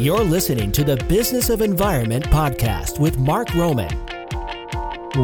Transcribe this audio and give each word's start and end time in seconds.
You're 0.00 0.24
listening 0.24 0.72
to 0.72 0.82
the 0.82 0.96
Business 1.10 1.50
of 1.50 1.60
Environment 1.60 2.24
podcast 2.24 2.98
with 2.98 3.18
Mark 3.18 3.54
Roman. 3.54 3.94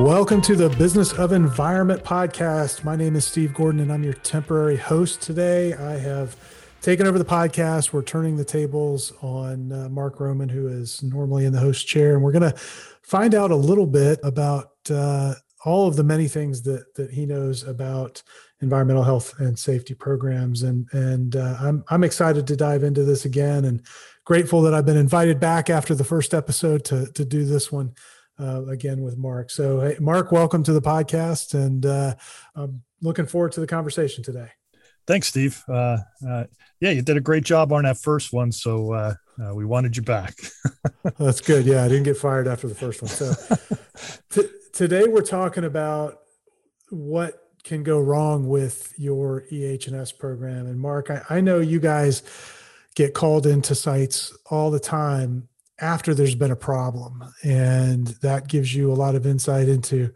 Welcome 0.05 0.43
to 0.43 0.55
the 0.55 0.69
Business 0.77 1.15
of 1.15 1.33
Environment 1.33 2.05
podcast. 2.05 2.85
My 2.85 2.95
name 2.95 3.17
is 3.17 3.25
Steve 3.25 3.55
Gordon, 3.55 3.81
and 3.81 3.91
I'm 3.91 4.05
your 4.05 4.13
temporary 4.13 4.77
host 4.77 5.23
today. 5.23 5.73
I 5.73 5.93
have 5.93 6.37
taken 6.83 7.07
over 7.07 7.19
the 7.19 7.25
podcast. 7.25 7.95
We're 7.95 8.03
turning 8.03 8.37
the 8.37 8.45
tables 8.45 9.15
on 9.23 9.73
uh, 9.73 9.89
Mark 9.89 10.21
Roman, 10.21 10.51
who 10.51 10.69
is 10.69 11.03
normally 11.03 11.47
in 11.47 11.55
the 11.55 11.59
host 11.59 11.87
chair, 11.87 12.13
and 12.13 12.23
we're 12.23 12.33
going 12.33 12.53
to 12.53 12.59
find 13.01 13.35
out 13.35 13.51
a 13.51 13.57
little 13.57 13.87
bit 13.87 14.21
about 14.23 14.73
uh, 14.91 15.37
all 15.65 15.89
of 15.89 15.97
the 15.97 16.05
many 16.05 16.29
things 16.29 16.61
that 16.65 16.95
that 16.97 17.11
he 17.11 17.25
knows 17.25 17.63
about 17.63 18.23
environmental 18.61 19.05
health 19.05 19.39
and 19.39 19.59
safety 19.59 19.95
programs. 19.95 20.63
And 20.63 20.87
and 20.93 21.35
uh, 21.35 21.57
I'm 21.61 21.83
I'm 21.89 22.05
excited 22.05 22.47
to 22.47 22.57
dive 22.57 22.83
into 22.83 23.05
this 23.05 23.25
again, 23.25 23.65
and 23.65 23.83
grateful 24.27 24.61
that 24.63 24.75
I've 24.75 24.85
been 24.85 24.97
invited 24.99 25.41
back 25.41 25.71
after 25.71 25.95
the 25.95 26.05
first 26.05 26.35
episode 26.35 26.85
to 26.87 27.07
to 27.13 27.25
do 27.25 27.47
this 27.47 27.73
one 27.73 27.95
uh, 28.39 28.67
again 28.67 29.01
with 29.01 29.17
Mark. 29.17 29.51
So, 29.51 29.81
hey, 29.81 29.97
Mark, 29.99 30.31
welcome 30.31 30.63
to 30.65 30.75
the 30.75 30.83
podcast, 30.83 31.55
and 31.55 31.87
uh, 31.87 32.15
I'm 32.55 32.83
looking 33.01 33.25
forward 33.25 33.53
to 33.53 33.61
the 33.61 33.67
conversation 33.67 34.23
today. 34.23 34.51
Thanks, 35.07 35.29
Steve. 35.29 35.63
Uh, 35.69 35.99
uh 36.29 36.45
yeah, 36.81 36.91
you 36.91 37.01
did 37.01 37.17
a 37.17 37.21
great 37.21 37.45
job 37.45 37.73
on 37.73 37.85
that 37.85 37.97
first 37.97 38.35
one, 38.35 38.53
so 38.53 38.93
uh, 38.93 39.15
uh, 39.43 39.55
we 39.55 39.65
wanted 39.65 39.97
you 39.97 40.03
back. 40.03 40.35
That's 41.19 41.41
good. 41.41 41.65
Yeah, 41.65 41.85
I 41.85 41.89
didn't 41.89 42.03
get 42.03 42.19
fired 42.19 42.47
after 42.47 42.69
the 42.69 42.75
first 42.75 43.01
one. 43.01 43.09
So, 43.09 43.33
t- 44.31 44.51
today 44.75 45.05
we're 45.09 45.23
talking 45.23 45.65
about 45.65 46.19
what 46.91 47.35
can 47.65 47.83
go 47.83 47.99
wrong 47.99 48.47
with 48.47 48.93
your 48.99 49.45
EH&S 49.51 50.13
program. 50.13 50.67
And 50.67 50.79
Mark, 50.79 51.11
I, 51.11 51.23
I 51.31 51.41
know 51.41 51.61
you 51.61 51.81
guys 51.81 52.23
get 52.97 53.15
called 53.15 53.47
into 53.47 53.75
sites 53.75 54.37
all 54.51 54.71
the 54.71 54.81
time 54.81 55.49
after 55.79 56.15
there's 56.15 56.35
been 56.35 56.51
a 56.51 56.57
problem. 56.57 57.23
And 57.45 58.09
that 58.23 58.49
gives 58.49 58.75
you 58.75 58.91
a 58.91 58.95
lot 58.95 59.15
of 59.15 59.27
insight 59.27 59.69
into 59.69 60.13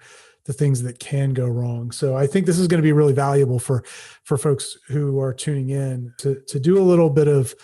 the 0.47 0.53
things 0.55 0.83
that 0.83 0.98
can 0.98 1.33
go 1.34 1.47
wrong. 1.47 1.92
So 1.92 2.17
i 2.17 2.27
think 2.27 2.47
this 2.47 2.59
is 2.59 2.67
going 2.67 2.78
to 2.78 2.87
be 2.87 2.92
really 2.92 3.12
valuable 3.12 3.59
for 3.59 3.84
for 4.25 4.37
folks 4.37 4.77
who 4.89 5.20
are 5.20 5.34
tuning 5.34 5.70
in 5.70 6.12
to 6.19 6.41
to 6.48 6.59
do 6.59 6.78
a 6.78 6.83
little 6.83 7.11
bit 7.11 7.28
of 7.28 7.55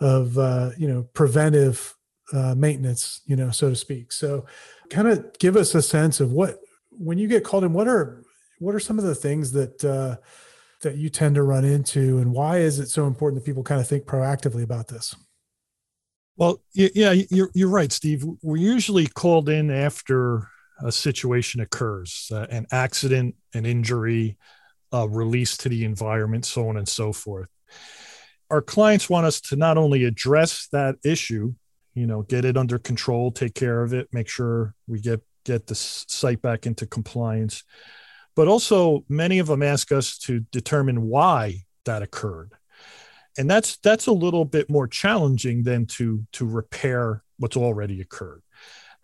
of 0.00 0.36
uh, 0.38 0.70
you 0.78 0.88
know 0.88 1.04
preventive 1.12 1.94
uh, 2.32 2.54
maintenance 2.56 3.20
you 3.26 3.36
know 3.36 3.50
so 3.50 3.68
to 3.68 3.76
speak. 3.76 4.12
So 4.12 4.46
kind 4.90 5.08
of 5.08 5.38
give 5.38 5.56
us 5.56 5.74
a 5.74 5.82
sense 5.82 6.20
of 6.20 6.32
what 6.32 6.58
when 6.90 7.18
you 7.18 7.28
get 7.28 7.44
called 7.44 7.64
in 7.64 7.74
what 7.74 7.86
are 7.86 8.24
what 8.58 8.74
are 8.74 8.80
some 8.80 8.98
of 8.98 9.04
the 9.04 9.14
things 9.14 9.52
that 9.52 9.84
uh, 9.84 10.16
that 10.82 10.96
you 10.96 11.08
tend 11.08 11.36
to 11.36 11.42
run 11.42 11.64
into, 11.64 12.18
and 12.18 12.32
why 12.32 12.58
is 12.58 12.78
it 12.78 12.88
so 12.88 13.06
important 13.06 13.42
that 13.42 13.46
people 13.46 13.62
kind 13.62 13.80
of 13.80 13.88
think 13.88 14.04
proactively 14.04 14.62
about 14.62 14.88
this? 14.88 15.14
Well, 16.36 16.62
yeah, 16.74 17.12
you're 17.30 17.50
you're 17.54 17.68
right, 17.68 17.92
Steve. 17.92 18.24
We're 18.42 18.56
usually 18.56 19.06
called 19.06 19.48
in 19.48 19.70
after 19.70 20.48
a 20.82 20.90
situation 20.90 21.60
occurs, 21.60 22.30
uh, 22.32 22.46
an 22.50 22.66
accident, 22.72 23.36
an 23.54 23.66
injury, 23.66 24.36
a 24.90 25.08
release 25.08 25.56
to 25.58 25.68
the 25.68 25.84
environment, 25.84 26.44
so 26.44 26.68
on 26.68 26.76
and 26.76 26.88
so 26.88 27.12
forth. 27.12 27.48
Our 28.50 28.62
clients 28.62 29.08
want 29.08 29.26
us 29.26 29.40
to 29.42 29.56
not 29.56 29.78
only 29.78 30.04
address 30.04 30.68
that 30.72 30.96
issue, 31.04 31.54
you 31.94 32.06
know, 32.06 32.22
get 32.22 32.44
it 32.44 32.56
under 32.56 32.78
control, 32.78 33.30
take 33.30 33.54
care 33.54 33.82
of 33.82 33.92
it, 33.94 34.08
make 34.12 34.28
sure 34.28 34.74
we 34.86 35.00
get 35.00 35.20
get 35.44 35.66
the 35.66 35.74
site 35.74 36.40
back 36.40 36.66
into 36.66 36.86
compliance, 36.86 37.64
but 38.34 38.48
also 38.48 39.04
many 39.08 39.38
of 39.38 39.46
them 39.46 39.62
ask 39.62 39.92
us 39.92 40.18
to 40.18 40.40
determine 40.52 41.02
why 41.02 41.62
that 41.84 42.02
occurred. 42.02 42.52
And 43.38 43.50
that's 43.50 43.78
that's 43.78 44.06
a 44.06 44.12
little 44.12 44.44
bit 44.44 44.68
more 44.68 44.86
challenging 44.86 45.62
than 45.62 45.86
to 45.86 46.26
to 46.32 46.46
repair 46.46 47.22
what's 47.38 47.56
already 47.56 48.00
occurred. 48.00 48.42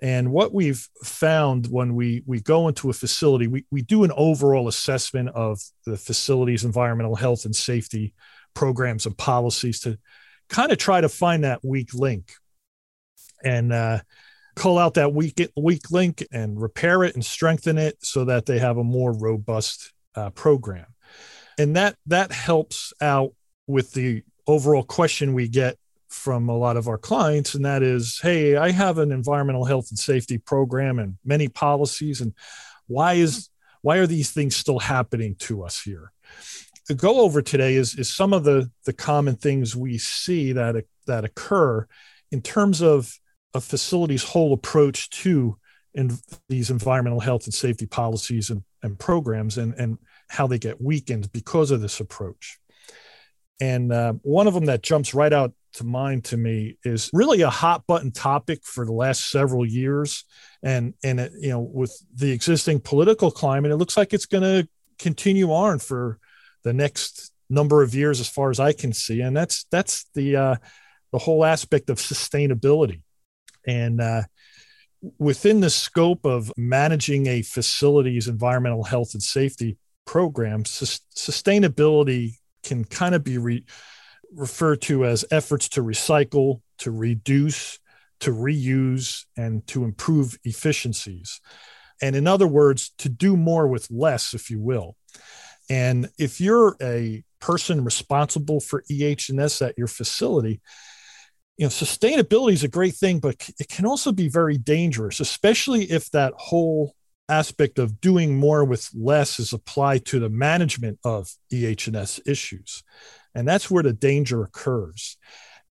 And 0.00 0.30
what 0.30 0.54
we've 0.54 0.86
found 1.02 1.66
when 1.66 1.94
we 1.94 2.22
we 2.26 2.40
go 2.40 2.68
into 2.68 2.90
a 2.90 2.92
facility 2.92 3.46
we, 3.46 3.64
we 3.70 3.82
do 3.82 4.04
an 4.04 4.12
overall 4.16 4.68
assessment 4.68 5.30
of 5.30 5.60
the 5.86 5.96
facility's 5.96 6.64
environmental 6.64 7.16
health 7.16 7.46
and 7.46 7.56
safety 7.56 8.14
programs 8.54 9.06
and 9.06 9.16
policies 9.16 9.80
to 9.80 9.98
kind 10.48 10.72
of 10.72 10.78
try 10.78 11.00
to 11.00 11.08
find 11.08 11.44
that 11.44 11.64
weak 11.64 11.94
link. 11.94 12.32
And 13.44 13.72
uh, 13.72 14.00
call 14.58 14.78
out 14.78 14.94
that 14.94 15.12
weak 15.12 15.40
weak 15.56 15.90
link 15.90 16.26
and 16.32 16.60
repair 16.60 17.04
it 17.04 17.14
and 17.14 17.24
strengthen 17.24 17.78
it 17.78 17.96
so 18.04 18.24
that 18.24 18.46
they 18.46 18.58
have 18.58 18.76
a 18.76 18.84
more 18.84 19.12
robust 19.12 19.92
uh, 20.14 20.30
program. 20.30 20.86
And 21.58 21.76
that 21.76 21.96
that 22.06 22.32
helps 22.32 22.92
out 23.00 23.32
with 23.66 23.92
the 23.92 24.22
overall 24.46 24.82
question 24.82 25.34
we 25.34 25.48
get 25.48 25.76
from 26.08 26.48
a 26.48 26.56
lot 26.56 26.78
of 26.78 26.88
our 26.88 26.96
clients 26.96 27.54
and 27.54 27.66
that 27.66 27.82
is 27.82 28.18
hey 28.22 28.56
i 28.56 28.70
have 28.70 28.96
an 28.96 29.12
environmental 29.12 29.66
health 29.66 29.90
and 29.90 29.98
safety 29.98 30.38
program 30.38 30.98
and 30.98 31.18
many 31.22 31.48
policies 31.48 32.22
and 32.22 32.32
why 32.86 33.12
is 33.12 33.50
why 33.82 33.98
are 33.98 34.06
these 34.06 34.32
things 34.32 34.56
still 34.56 34.80
happening 34.80 35.36
to 35.36 35.62
us 35.62 35.80
here? 35.80 36.12
The 36.88 36.94
go 36.94 37.20
over 37.20 37.42
today 37.42 37.74
is 37.74 37.94
is 37.94 38.12
some 38.12 38.32
of 38.32 38.44
the 38.44 38.70
the 38.84 38.92
common 38.92 39.36
things 39.36 39.76
we 39.76 39.98
see 39.98 40.52
that 40.52 40.84
that 41.06 41.24
occur 41.24 41.86
in 42.32 42.42
terms 42.42 42.82
of 42.82 43.18
a 43.54 43.60
facility's 43.60 44.22
whole 44.24 44.52
approach 44.52 45.10
to 45.10 45.56
in 45.94 46.16
these 46.48 46.70
environmental 46.70 47.20
health 47.20 47.44
and 47.44 47.54
safety 47.54 47.86
policies 47.86 48.50
and, 48.50 48.62
and 48.82 48.98
programs 48.98 49.58
and, 49.58 49.74
and 49.74 49.98
how 50.28 50.46
they 50.46 50.58
get 50.58 50.80
weakened 50.80 51.32
because 51.32 51.70
of 51.70 51.80
this 51.80 52.00
approach. 52.00 52.58
And 53.60 53.92
uh, 53.92 54.12
one 54.22 54.46
of 54.46 54.54
them 54.54 54.66
that 54.66 54.82
jumps 54.82 55.14
right 55.14 55.32
out 55.32 55.52
to 55.74 55.84
mind 55.84 56.24
to 56.26 56.36
me 56.36 56.76
is 56.84 57.10
really 57.12 57.40
a 57.42 57.50
hot 57.50 57.86
button 57.86 58.12
topic 58.12 58.64
for 58.64 58.84
the 58.84 58.92
last 58.92 59.30
several 59.30 59.66
years. 59.66 60.24
And, 60.62 60.94
and 61.02 61.18
it, 61.18 61.32
you 61.40 61.50
know, 61.50 61.60
with 61.60 61.96
the 62.14 62.30
existing 62.30 62.80
political 62.80 63.30
climate, 63.30 63.72
it 63.72 63.76
looks 63.76 63.96
like 63.96 64.12
it's 64.12 64.26
going 64.26 64.42
to 64.42 64.68
continue 64.98 65.52
on 65.52 65.78
for 65.78 66.18
the 66.62 66.72
next 66.72 67.32
number 67.50 67.82
of 67.82 67.94
years, 67.94 68.20
as 68.20 68.28
far 68.28 68.50
as 68.50 68.60
I 68.60 68.72
can 68.72 68.92
see. 68.92 69.20
And 69.20 69.36
that's, 69.36 69.64
that's 69.70 70.06
the, 70.14 70.36
uh, 70.36 70.56
the 71.12 71.18
whole 71.18 71.44
aspect 71.44 71.90
of 71.90 71.98
sustainability 71.98 73.02
and 73.68 74.00
uh, 74.00 74.22
within 75.18 75.60
the 75.60 75.70
scope 75.70 76.24
of 76.24 76.50
managing 76.56 77.26
a 77.26 77.42
facility's 77.42 78.26
environmental 78.26 78.82
health 78.82 79.12
and 79.12 79.22
safety 79.22 79.76
program, 80.06 80.64
sus- 80.64 81.02
sustainability 81.14 82.32
can 82.64 82.84
kind 82.84 83.14
of 83.14 83.22
be 83.22 83.36
re- 83.36 83.64
referred 84.34 84.80
to 84.82 85.04
as 85.04 85.24
efforts 85.30 85.68
to 85.68 85.82
recycle, 85.82 86.62
to 86.78 86.90
reduce, 86.90 87.78
to 88.20 88.32
reuse, 88.32 89.26
and 89.36 89.66
to 89.66 89.84
improve 89.84 90.38
efficiencies. 90.44 91.40
And 92.00 92.16
in 92.16 92.26
other 92.26 92.48
words, 92.48 92.92
to 92.98 93.08
do 93.08 93.36
more 93.36 93.68
with 93.68 93.90
less, 93.90 94.32
if 94.32 94.50
you 94.50 94.60
will. 94.60 94.96
And 95.68 96.08
if 96.18 96.40
you're 96.40 96.74
a 96.80 97.22
person 97.40 97.84
responsible 97.84 98.60
for 98.60 98.82
EH&S 98.90 99.60
at 99.60 99.76
your 99.76 99.88
facility, 99.88 100.60
you 101.58 101.66
know 101.66 101.70
sustainability 101.70 102.52
is 102.52 102.64
a 102.64 102.68
great 102.68 102.94
thing 102.94 103.18
but 103.18 103.50
it 103.58 103.68
can 103.68 103.84
also 103.84 104.12
be 104.12 104.28
very 104.28 104.56
dangerous 104.56 105.20
especially 105.20 105.84
if 105.90 106.10
that 106.10 106.32
whole 106.36 106.94
aspect 107.28 107.78
of 107.78 108.00
doing 108.00 108.36
more 108.36 108.64
with 108.64 108.88
less 108.94 109.38
is 109.38 109.52
applied 109.52 110.04
to 110.06 110.18
the 110.18 110.30
management 110.30 110.98
of 111.04 111.30
EH&S 111.52 112.20
issues. 112.26 112.82
And 113.34 113.46
that's 113.46 113.70
where 113.70 113.82
the 113.82 113.92
danger 113.92 114.42
occurs. 114.42 115.16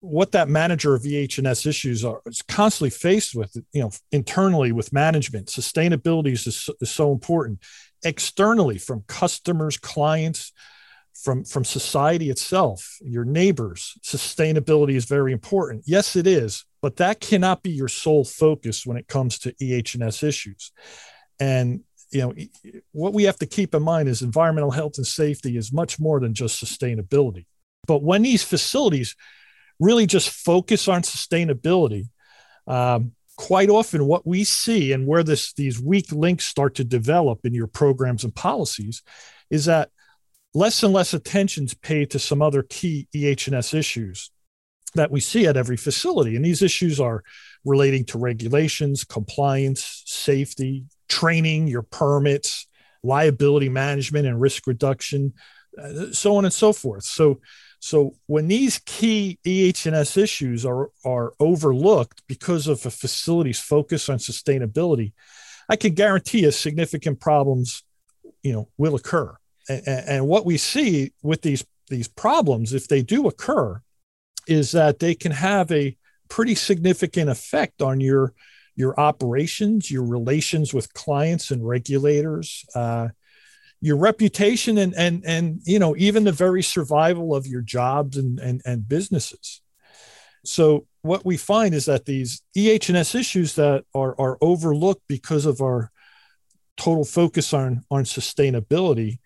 What 0.01 0.31
that 0.31 0.47
manager 0.47 0.95
of 0.95 1.05
EH&S 1.05 1.65
issues 1.65 2.05
are 2.05 2.21
is 2.25 2.41
constantly 2.41 2.91
faced 2.91 3.35
with 3.35 3.53
you 3.73 3.81
know 3.81 3.91
internally 4.11 4.71
with 4.71 4.93
management 4.93 5.47
sustainability 5.47 6.31
is, 6.31 6.69
is 6.79 6.89
so 6.89 7.11
important. 7.11 7.59
Externally 8.05 8.77
from 8.77 9.03
customers 9.07 9.75
clients 9.77 10.53
from 11.13 11.43
from 11.43 11.65
society 11.65 12.29
itself 12.29 12.97
your 13.01 13.25
neighbors 13.25 13.97
sustainability 14.03 14.95
is 14.95 15.05
very 15.05 15.31
important. 15.31 15.83
Yes 15.85 16.15
it 16.15 16.27
is 16.27 16.65
but 16.81 16.97
that 16.97 17.19
cannot 17.19 17.61
be 17.61 17.71
your 17.71 17.87
sole 17.87 18.23
focus 18.23 18.85
when 18.85 18.97
it 18.97 19.07
comes 19.07 19.37
to 19.39 19.53
eh&s 19.61 20.23
issues. 20.23 20.71
And 21.39 21.81
you 22.11 22.21
know 22.21 22.33
what 22.91 23.13
we 23.13 23.23
have 23.23 23.37
to 23.37 23.45
keep 23.45 23.75
in 23.75 23.83
mind 23.83 24.09
is 24.09 24.21
environmental 24.21 24.71
health 24.71 24.97
and 24.97 25.05
safety 25.05 25.57
is 25.57 25.71
much 25.71 25.99
more 25.99 26.19
than 26.19 26.33
just 26.33 26.63
sustainability. 26.63 27.45
But 27.85 28.01
when 28.03 28.23
these 28.23 28.43
facilities 28.43 29.15
really 29.79 30.07
just 30.07 30.29
focus 30.29 30.87
on 30.87 31.01
sustainability 31.01 32.09
um, 32.67 33.13
quite 33.37 33.69
often 33.69 34.05
what 34.05 34.27
we 34.27 34.43
see 34.43 34.91
and 34.91 35.07
where 35.07 35.23
this 35.23 35.53
these 35.53 35.81
weak 35.81 36.11
links 36.11 36.45
start 36.45 36.75
to 36.75 36.83
develop 36.83 37.45
in 37.45 37.53
your 37.53 37.67
programs 37.67 38.23
and 38.23 38.35
policies 38.35 39.01
is 39.49 39.65
that 39.65 39.89
less 40.53 40.83
and 40.83 40.93
less 40.93 41.13
attention 41.13 41.65
is 41.65 41.73
paid 41.73 42.11
to 42.11 42.19
some 42.19 42.41
other 42.41 42.63
key 42.63 43.07
EH&S 43.13 43.73
issues 43.73 44.31
that 44.95 45.11
we 45.11 45.19
see 45.19 45.45
at 45.45 45.57
every 45.57 45.77
facility. 45.77 46.35
And 46.35 46.43
these 46.43 46.61
issues 46.61 46.99
are 46.99 47.23
relating 47.63 48.05
to 48.05 48.17
regulations, 48.17 49.03
compliance, 49.03 50.03
safety, 50.05 50.85
training, 51.07 51.67
your 51.67 51.83
permits, 51.83 52.67
liability 53.03 53.69
management 53.69 54.27
and 54.27 54.41
risk 54.41 54.67
reduction, 54.67 55.33
uh, 55.77 56.11
so 56.11 56.35
on 56.35 56.45
and 56.45 56.53
so 56.53 56.73
forth. 56.73 57.03
So 57.03 57.39
So 57.81 58.15
when 58.27 58.47
these 58.49 58.81
key 58.85 59.39
EH&S 59.45 60.17
issues 60.17 60.65
are, 60.65 60.89
are 61.05 61.31
overlooked 61.39 62.23
because 62.27 62.67
of 62.67 62.85
a 62.85 62.91
facility's 62.91 63.59
focus 63.59 64.09
on 64.09 64.17
sustainability, 64.17 65.13
I 65.69 65.77
can 65.77 65.93
guarantee 65.93 66.41
you 66.41 66.51
significant 66.51 67.19
problems, 67.21 67.83
you 68.43 68.51
know, 68.51 68.67
will 68.77 68.95
occur. 68.95 69.38
And, 69.69 70.27
what 70.27 70.45
we 70.45 70.57
see 70.57 71.13
with 71.21 71.41
these 71.43 71.63
these 71.89 72.07
problems, 72.07 72.73
if 72.73 72.87
they 72.87 73.01
do 73.01 73.27
occur, 73.27 73.81
is 74.47 74.71
that 74.71 74.99
they 74.99 75.15
can 75.15 75.31
have 75.31 75.71
a 75.71 75.95
pretty 76.27 76.55
significant 76.55 77.29
effect 77.29 77.81
on 77.81 77.99
your 77.99 78.33
your 78.75 78.99
operations, 78.99 79.91
your 79.91 80.05
relations 80.05 80.73
with 80.73 80.93
clients 80.93 81.51
and 81.51 81.67
regulators, 81.67 82.65
uh, 82.73 83.09
your 83.81 83.97
reputation 83.97 84.77
and 84.77 84.93
and 84.95 85.23
and 85.25 85.61
you 85.65 85.79
know 85.79 85.95
even 85.97 86.23
the 86.23 86.31
very 86.31 86.63
survival 86.63 87.35
of 87.35 87.45
your 87.45 87.61
jobs 87.61 88.17
and 88.17 88.39
and, 88.39 88.61
and 88.65 88.87
businesses. 88.87 89.61
So 90.45 90.87
what 91.01 91.25
we 91.25 91.37
find 91.37 91.75
is 91.75 91.85
that 91.85 92.05
these 92.05 92.41
EH&S 92.55 93.15
issues 93.15 93.55
that 93.55 93.83
are 93.93 94.19
are 94.19 94.37
overlooked 94.41 95.03
because 95.07 95.45
of 95.45 95.61
our 95.61 95.91
total 96.77 97.05
focus 97.05 97.53
on 97.53 97.83
on 97.91 98.03
sustainability 98.03 99.19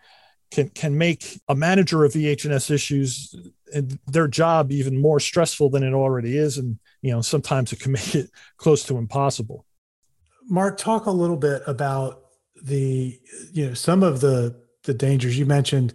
can 0.53 0.69
can 0.69 0.97
make 0.97 1.39
a 1.47 1.55
manager 1.55 2.05
of 2.05 2.15
EH&S 2.15 2.69
issues 2.69 3.35
and 3.73 3.99
their 4.07 4.27
job 4.27 4.71
even 4.71 5.01
more 5.01 5.19
stressful 5.19 5.69
than 5.69 5.83
it 5.83 5.93
already 5.93 6.37
is 6.37 6.57
and 6.57 6.77
you 7.01 7.11
know 7.11 7.21
sometimes 7.21 7.73
it 7.73 7.79
can 7.79 7.91
make 7.99 8.15
it 8.15 8.29
close 8.57 8.83
to 8.85 8.97
impossible. 8.97 9.65
Mark 10.49 10.77
talk 10.77 11.05
a 11.05 11.11
little 11.11 11.37
bit 11.37 11.61
about 11.67 12.21
the 12.63 13.19
you 13.51 13.67
know 13.67 13.73
some 13.73 14.03
of 14.03 14.21
the 14.21 14.55
the 14.83 14.93
dangers. 14.93 15.37
You 15.37 15.45
mentioned 15.45 15.93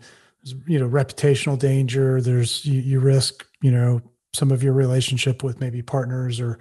you 0.67 0.79
know 0.79 0.89
reputational 0.89 1.59
danger. 1.59 2.21
There's 2.21 2.65
you, 2.65 2.81
you 2.81 3.01
risk 3.01 3.47
you 3.63 3.71
know 3.71 4.01
some 4.35 4.51
of 4.51 4.63
your 4.63 4.73
relationship 4.73 5.43
with 5.43 5.61
maybe 5.61 5.83
partners 5.83 6.41
or 6.41 6.59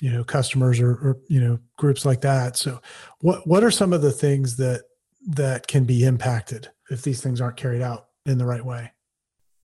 you 0.00 0.10
know 0.10 0.24
customers 0.24 0.80
or, 0.80 0.90
or 0.90 1.18
you 1.28 1.40
know 1.40 1.58
groups 1.76 2.04
like 2.04 2.20
that. 2.22 2.56
So 2.56 2.80
what 3.20 3.46
what 3.46 3.64
are 3.64 3.70
some 3.70 3.92
of 3.92 4.02
the 4.02 4.12
things 4.12 4.56
that 4.56 4.82
that 5.26 5.66
can 5.66 5.84
be 5.84 6.04
impacted 6.04 6.68
if 6.90 7.02
these 7.02 7.20
things 7.22 7.40
aren't 7.40 7.56
carried 7.56 7.82
out 7.82 8.08
in 8.26 8.38
the 8.38 8.46
right 8.46 8.64
way? 8.64 8.92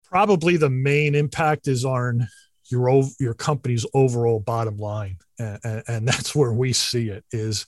Probably 0.04 0.56
the 0.56 0.70
main 0.70 1.14
impact 1.14 1.68
is 1.68 1.84
on 1.84 2.28
your 2.70 3.02
your 3.18 3.34
company's 3.34 3.84
overall 3.94 4.40
bottom 4.40 4.76
line 4.76 5.18
and, 5.38 5.82
and, 5.88 6.08
that's 6.08 6.34
where 6.34 6.52
we 6.52 6.72
see 6.72 7.08
it 7.08 7.24
is 7.32 7.66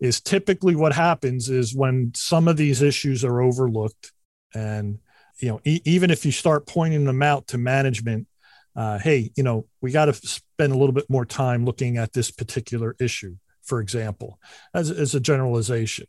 is 0.00 0.20
typically 0.20 0.74
what 0.74 0.92
happens 0.92 1.48
is 1.48 1.74
when 1.74 2.12
some 2.14 2.48
of 2.48 2.56
these 2.56 2.82
issues 2.82 3.24
are 3.24 3.40
overlooked 3.40 4.12
and 4.54 4.98
you 5.40 5.48
know 5.48 5.60
e- 5.64 5.82
even 5.84 6.10
if 6.10 6.24
you 6.24 6.32
start 6.32 6.66
pointing 6.66 7.04
them 7.04 7.22
out 7.22 7.46
to 7.48 7.58
management 7.58 8.26
uh, 8.76 8.98
hey 8.98 9.30
you 9.36 9.42
know 9.42 9.66
we 9.80 9.90
got 9.90 10.06
to 10.06 10.12
spend 10.14 10.72
a 10.72 10.76
little 10.76 10.94
bit 10.94 11.08
more 11.08 11.24
time 11.24 11.64
looking 11.64 11.96
at 11.96 12.12
this 12.12 12.30
particular 12.30 12.94
issue 13.00 13.36
for 13.64 13.80
example 13.80 14.38
as, 14.72 14.90
as 14.90 15.14
a 15.14 15.20
generalization. 15.20 16.06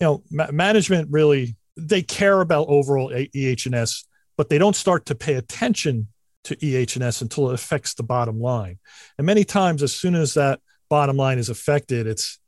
You 0.00 0.06
know 0.06 0.22
ma- 0.30 0.50
management 0.52 1.08
really 1.10 1.56
they 1.76 2.02
care 2.02 2.40
about 2.40 2.68
overall 2.68 3.12
eh&s 3.12 4.04
but 4.36 4.48
they 4.48 4.58
don't 4.58 4.76
start 4.76 5.06
to 5.06 5.14
pay 5.14 5.34
attention 5.34 6.08
to 6.44 6.56
eh&s 6.62 7.22
until 7.22 7.50
it 7.50 7.54
affects 7.54 7.94
the 7.94 8.02
bottom 8.02 8.40
line. 8.40 8.78
And 9.16 9.26
many 9.26 9.44
times 9.44 9.82
as 9.82 9.94
soon 9.94 10.14
as 10.14 10.34
that 10.34 10.60
bottom 10.88 11.16
line 11.16 11.38
is 11.38 11.48
affected 11.48 12.06
it's 12.06 12.38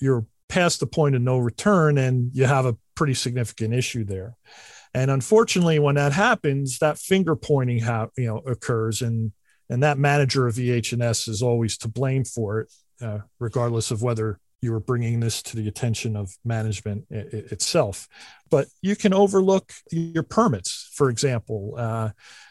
you're 0.00 0.26
past 0.48 0.80
the 0.80 0.86
point 0.86 1.14
of 1.14 1.22
no 1.22 1.38
return 1.38 1.96
and 1.96 2.30
you 2.34 2.44
have 2.44 2.66
a 2.66 2.76
pretty 2.94 3.14
significant 3.14 3.72
issue 3.72 4.04
there. 4.04 4.36
And 4.94 5.10
unfortunately, 5.10 5.78
when 5.78 5.94
that 5.94 6.12
happens, 6.12 6.78
that 6.80 6.98
finger 6.98 7.34
pointing 7.34 7.80
ha- 7.80 8.08
you 8.16 8.26
know 8.26 8.38
occurs, 8.38 9.00
and 9.00 9.32
and 9.70 9.82
that 9.82 9.98
manager 9.98 10.46
of 10.46 10.58
EH&S 10.58 11.28
is 11.28 11.42
always 11.42 11.78
to 11.78 11.88
blame 11.88 12.24
for 12.24 12.60
it, 12.60 12.72
uh, 13.02 13.18
regardless 13.38 13.90
of 13.90 14.02
whether 14.02 14.38
you 14.62 14.70
were 14.70 14.80
bringing 14.80 15.18
this 15.18 15.42
to 15.42 15.56
the 15.56 15.66
attention 15.66 16.16
of 16.16 16.38
management 16.44 17.04
itself. 17.10 18.08
But 18.48 18.68
you 18.80 18.94
can 18.94 19.12
overlook 19.12 19.72
your 19.90 20.22
permits, 20.22 20.88
for 20.94 21.10
example, 21.10 21.74
uh, 21.76 22.10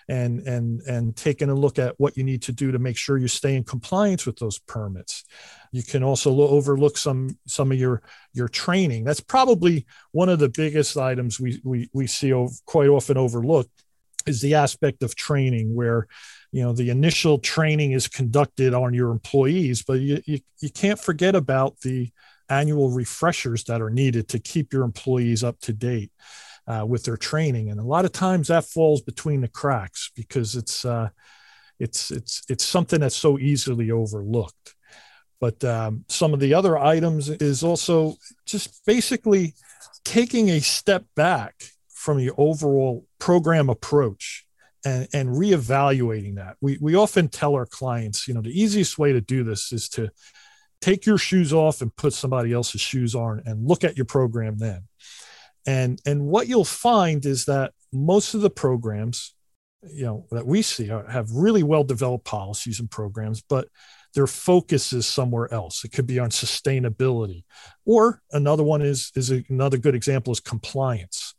and 0.10 0.42
and 0.42 0.82
and 0.82 1.16
taking 1.16 1.50
a 1.50 1.56
look 1.56 1.80
at 1.80 1.96
what 1.98 2.18
you 2.18 2.24
need 2.24 2.42
to 2.44 2.52
do 2.52 2.72
to 2.72 2.80
make 2.80 2.98
sure 2.98 3.18
you 3.18 3.30
stay 3.30 3.56
in 3.56 3.64
compliance 3.64 4.26
with 4.26 4.38
those 4.40 4.60
permits. 4.60 5.24
You 5.72 5.84
can 5.84 6.04
also 6.04 6.38
overlook 6.42 6.98
some 6.98 7.38
some 7.48 7.72
of 7.72 7.78
your 7.78 8.02
your 8.34 8.50
training. 8.50 9.06
That's 9.06 9.22
probably 9.22 9.86
one 10.12 10.28
of 10.28 10.40
the 10.40 10.50
biggest 10.50 10.98
items 10.98 11.40
we 11.40 11.62
we 11.64 11.90
we 11.94 12.08
see 12.08 12.34
quite 12.66 12.90
often 12.90 13.18
overlooked 13.18 13.81
is 14.28 14.42
the 14.42 14.56
aspect 14.56 15.04
of 15.04 15.16
training 15.16 15.74
where 15.74 16.08
you 16.52 16.62
know 16.62 16.74
the 16.74 16.90
initial 16.90 17.38
training 17.40 17.92
is 17.92 18.08
conducted 18.08 18.74
on 18.74 18.94
your 18.94 19.12
employees 19.12 19.84
but 19.84 20.00
you, 20.00 20.22
you, 20.26 20.40
you 20.60 20.70
can't 20.70 21.00
forget 21.00 21.36
about 21.36 21.80
the 21.82 22.12
annual 22.50 22.92
refreshers 22.92 23.64
that 23.64 23.82
are 23.82 23.90
needed 23.90 24.28
to 24.28 24.40
keep 24.40 24.74
your 24.74 24.84
employees 24.84 25.44
up 25.44 25.60
to 25.62 25.74
date 25.74 26.12
uh, 26.68 26.86
with 26.86 27.04
their 27.04 27.18
training. 27.18 27.70
And 27.70 27.80
a 27.80 27.84
lot 27.84 28.06
of 28.06 28.12
times 28.12 28.50
that 28.50 28.66
falls 28.66 29.02
between 29.02 29.42
the 29.42 29.48
cracks 29.48 30.12
because 30.16 30.56
it's 30.56 30.86
uh, 30.86 31.10
it's 31.80 32.12
it's 32.12 32.44
it's 32.50 32.66
something 32.66 33.00
that's 33.00 33.16
so 33.16 33.40
easily 33.40 33.90
overlooked. 33.90 34.76
But 35.40 35.64
um, 35.64 36.06
some 36.08 36.34
of 36.34 36.40
the 36.40 36.54
other 36.54 36.78
items 36.78 37.30
is 37.30 37.64
also 37.64 38.16
just 38.46 38.86
basically 38.86 39.56
taking 40.06 40.50
a 40.50 40.60
step 40.60 41.06
back 41.16 41.56
from 41.90 42.18
the 42.18 42.32
overall 42.38 43.08
program 43.22 43.70
approach 43.70 44.46
and, 44.84 45.08
and 45.14 45.30
reevaluating 45.30 46.36
that. 46.36 46.58
We, 46.60 46.78
we 46.82 46.96
often 46.96 47.30
tell 47.30 47.54
our 47.54 47.68
clients, 47.68 48.28
you 48.28 48.34
know, 48.34 48.42
the 48.42 48.60
easiest 48.60 48.98
way 48.98 49.14
to 49.14 49.22
do 49.22 49.44
this 49.44 49.72
is 49.72 49.88
to 49.90 50.10
take 50.82 51.06
your 51.06 51.20
shoes 51.20 51.54
off 51.54 51.82
and 51.82 51.96
put 51.96 52.14
somebody 52.14 52.52
else's 52.52 52.82
shoes 52.82 53.14
on 53.14 53.44
and 53.46 53.68
look 53.68 53.84
at 53.84 53.96
your 53.96 54.08
program 54.08 54.58
then. 54.58 54.88
And, 55.68 56.02
and 56.06 56.26
what 56.26 56.48
you'll 56.48 56.66
find 56.66 57.24
is 57.26 57.46
that 57.46 57.74
most 57.94 58.34
of 58.34 58.42
the 58.42 58.50
programs, 58.50 59.36
you 59.84 60.06
know, 60.06 60.26
that 60.32 60.48
we 60.48 60.64
see 60.64 60.90
are, 60.90 61.08
have 61.08 61.32
really 61.32 61.62
well 61.62 61.84
developed 61.84 62.26
policies 62.26 62.80
and 62.80 62.90
programs, 62.90 63.44
but 63.44 63.68
their 64.16 64.28
focus 64.28 64.92
is 64.94 65.06
somewhere 65.06 65.54
else. 65.54 65.86
It 65.86 65.92
could 65.92 66.08
be 66.08 66.18
on 66.18 66.32
sustainability, 66.32 67.44
or 67.86 68.22
another 68.32 68.64
one 68.64 68.82
is 68.82 69.12
is 69.16 69.32
another 69.50 69.78
good 69.78 69.96
example 69.96 70.34
is 70.34 70.42
compliance 70.42 71.34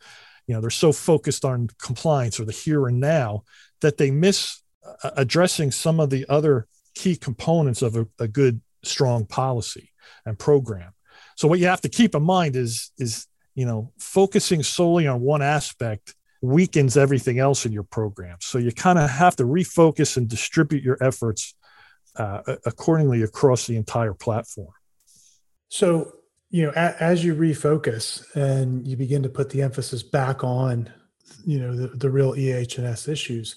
you 0.47 0.55
know 0.55 0.61
they're 0.61 0.71
so 0.71 0.93
focused 0.93 1.45
on 1.45 1.69
compliance 1.81 2.39
or 2.41 2.45
the 2.45 2.53
here 2.53 2.87
and 2.87 3.01
now 3.01 3.43
that 3.81 3.99
they 3.99 4.11
miss 4.11 4.63
uh, 4.85 5.11
addressing 5.17 5.71
some 5.71 6.01
of 6.01 6.11
the 6.11 6.27
other 6.29 6.67
key 6.95 7.17
components 7.17 7.83
of 7.83 7.97
a, 7.97 8.07
a 8.19 8.29
good 8.29 8.61
strong 8.83 9.25
policy 9.27 9.91
and 10.27 10.39
program. 10.39 10.93
So 11.37 11.49
what 11.49 11.59
you 11.59 11.67
have 11.67 11.81
to 11.83 11.89
keep 11.89 12.15
in 12.15 12.23
mind 12.23 12.57
is 12.57 12.93
is 12.99 13.27
you 13.55 13.67
know 13.67 13.93
focusing 13.99 14.63
solely 14.63 15.07
on 15.07 15.21
one 15.21 15.43
aspect 15.43 16.15
weakens 16.43 16.97
everything 16.97 17.39
else 17.39 17.65
in 17.65 17.73
your 17.73 17.85
program. 17.85 18.37
So 18.41 18.59
you 18.59 18.73
kind 18.73 18.99
of 18.99 19.09
have 19.09 19.37
to 19.37 19.45
refocus 19.45 20.17
and 20.17 20.29
distribute 20.29 20.83
your 20.83 20.99
efforts 21.01 21.55
uh, 22.17 22.43
accordingly 22.67 23.23
across 23.23 23.67
the 23.67 23.77
entire 23.77 24.13
platform. 24.13 24.73
So 25.69 26.13
you 26.53 26.65
know 26.65 26.73
a, 26.77 27.03
as 27.03 27.25
you 27.25 27.35
refocus 27.35 28.25
and 28.37 28.87
you 28.87 28.97
begin 28.97 29.25
to 29.25 29.29
put 29.29 29.51
the 29.51 29.63
emphasis 29.63 30.05
back 30.05 30.45
on 30.45 30.89
you 31.45 31.59
know 31.59 31.75
the, 31.75 31.89
the 31.89 32.11
real 32.11 32.35
eh&s 32.37 33.09
issues 33.09 33.57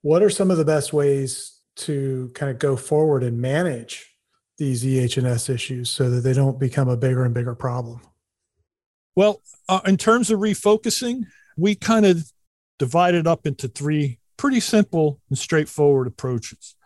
what 0.00 0.22
are 0.22 0.30
some 0.30 0.50
of 0.50 0.56
the 0.56 0.64
best 0.64 0.92
ways 0.92 1.58
to 1.76 2.30
kind 2.34 2.50
of 2.50 2.58
go 2.58 2.76
forward 2.76 3.22
and 3.22 3.40
manage 3.40 4.14
these 4.58 4.86
eh&s 4.86 5.48
issues 5.48 5.90
so 5.90 6.08
that 6.08 6.20
they 6.20 6.32
don't 6.32 6.60
become 6.60 6.88
a 6.88 6.96
bigger 6.96 7.24
and 7.24 7.34
bigger 7.34 7.54
problem? 7.54 8.00
Well 9.16 9.42
uh, 9.68 9.80
in 9.84 9.96
terms 9.96 10.30
of 10.30 10.38
refocusing 10.40 11.24
we 11.56 11.74
kind 11.74 12.06
of 12.06 12.32
divided 12.78 13.26
up 13.26 13.46
into 13.46 13.66
three 13.66 14.18
pretty 14.36 14.60
simple 14.60 15.20
and 15.28 15.38
straightforward 15.38 16.06
approaches 16.06 16.76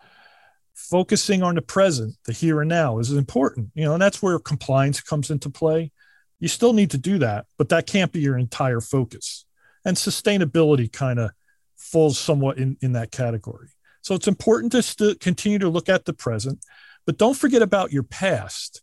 focusing 0.89 1.43
on 1.43 1.55
the 1.55 1.63
present, 1.63 2.17
the 2.25 2.33
here 2.33 2.61
and 2.61 2.69
now 2.69 2.99
is 2.99 3.13
important. 3.13 3.71
You 3.75 3.85
know, 3.85 3.93
and 3.95 4.03
that's 4.03 4.23
where 4.23 4.39
compliance 4.39 5.01
comes 5.01 5.31
into 5.31 5.51
play. 5.51 5.93
You 6.41 6.49
still 6.49 6.73
need 6.73 6.91
to 6.93 6.99
do 6.99 7.19
that, 7.19 7.47
but 7.57 7.69
that 7.71 7.87
can't 7.87 8.13
be 8.13 8.21
your 8.21 8.39
entire 8.39 8.81
focus. 8.81 9.45
And 9.85 9.97
sustainability 9.97 10.91
kind 10.93 11.19
of 11.19 11.31
falls 11.77 12.19
somewhat 12.19 12.59
in, 12.59 12.77
in 12.81 12.93
that 12.93 13.11
category. 13.11 13.69
So 14.03 14.15
it's 14.15 14.29
important 14.29 14.73
to 14.73 14.83
st- 14.83 15.21
continue 15.21 15.59
to 15.59 15.69
look 15.69 15.89
at 15.89 16.05
the 16.05 16.13
present, 16.13 16.65
but 17.07 17.19
don't 17.19 17.37
forget 17.37 17.63
about 17.63 17.93
your 17.93 18.03
past. 18.03 18.83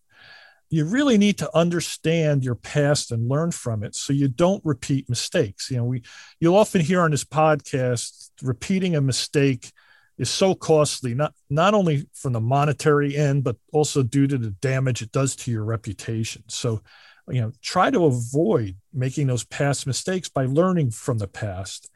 You 0.70 0.86
really 0.86 1.18
need 1.18 1.38
to 1.40 1.58
understand 1.58 2.44
your 2.44 2.56
past 2.56 3.12
and 3.12 3.30
learn 3.30 3.52
from 3.52 3.84
it 3.84 3.96
so 3.96 4.14
you 4.14 4.28
don't 4.28 4.64
repeat 4.66 5.10
mistakes. 5.10 5.72
You 5.72 5.78
know, 5.78 5.86
we 5.86 6.04
you'll 6.40 6.58
often 6.58 6.82
hear 6.82 7.02
on 7.02 7.12
this 7.12 7.24
podcast 7.24 8.30
repeating 8.42 8.96
a 8.96 9.02
mistake 9.02 9.72
is 10.18 10.30
so 10.30 10.56
costly, 10.56 11.14
not 11.14 11.34
not 11.50 11.74
only 11.74 12.08
from 12.14 12.34
the 12.34 12.42
monetary 12.42 13.16
end, 13.16 13.44
but 13.44 13.58
also 13.74 14.04
due 14.04 14.28
to 14.28 14.38
the 14.38 14.52
damage 14.52 15.02
it 15.02 15.12
does 15.12 15.36
to 15.36 15.52
your 15.52 15.64
reputation. 15.64 16.44
So 16.48 16.82
you 17.28 17.42
know 17.42 17.52
try 17.62 17.90
to 17.90 18.06
avoid 18.06 18.76
making 18.94 19.28
those 19.28 19.44
past 19.44 19.88
mistakes 19.88 20.30
by 20.30 20.46
learning 20.46 20.92
from 20.92 21.18
the 21.18 21.28
past 21.28 21.90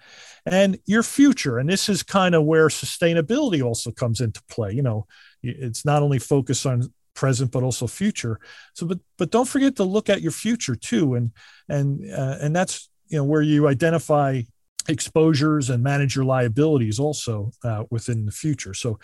and 0.46 0.80
your 0.86 1.04
future. 1.04 1.60
And 1.60 1.70
this 1.70 1.90
is 1.90 2.04
kind 2.04 2.36
of 2.36 2.46
where 2.46 2.68
sustainability 2.68 3.64
also 3.64 3.92
comes 3.92 4.22
into 4.22 4.42
play. 4.50 4.74
You 4.74 4.84
know 4.84 5.08
it's 5.42 5.86
not 5.86 6.02
only 6.04 6.20
focused 6.20 6.66
on 6.66 6.92
present 7.14 7.52
but 7.52 7.64
also 7.64 7.86
future. 7.86 8.40
So 8.74 8.88
but 8.88 9.00
but 9.18 9.30
don't 9.30 9.48
forget 9.48 9.76
to 9.76 9.84
look 9.84 10.10
at 10.10 10.22
your 10.22 10.32
future 10.32 10.76
too. 10.76 11.16
And 11.16 11.32
and 11.68 12.12
uh, 12.12 12.38
and 12.42 12.56
that's 12.56 12.90
you 13.08 13.18
know 13.18 13.24
where 13.24 13.42
you 13.42 13.68
identify 13.68 14.42
exposures 14.90 15.70
and 15.70 15.82
manage 15.84 16.16
your 16.16 16.26
liabilities 16.26 17.00
also 17.00 17.52
uh, 17.64 17.84
within 17.90 18.26
the 18.26 18.32
future 18.32 18.74
so 18.74 19.00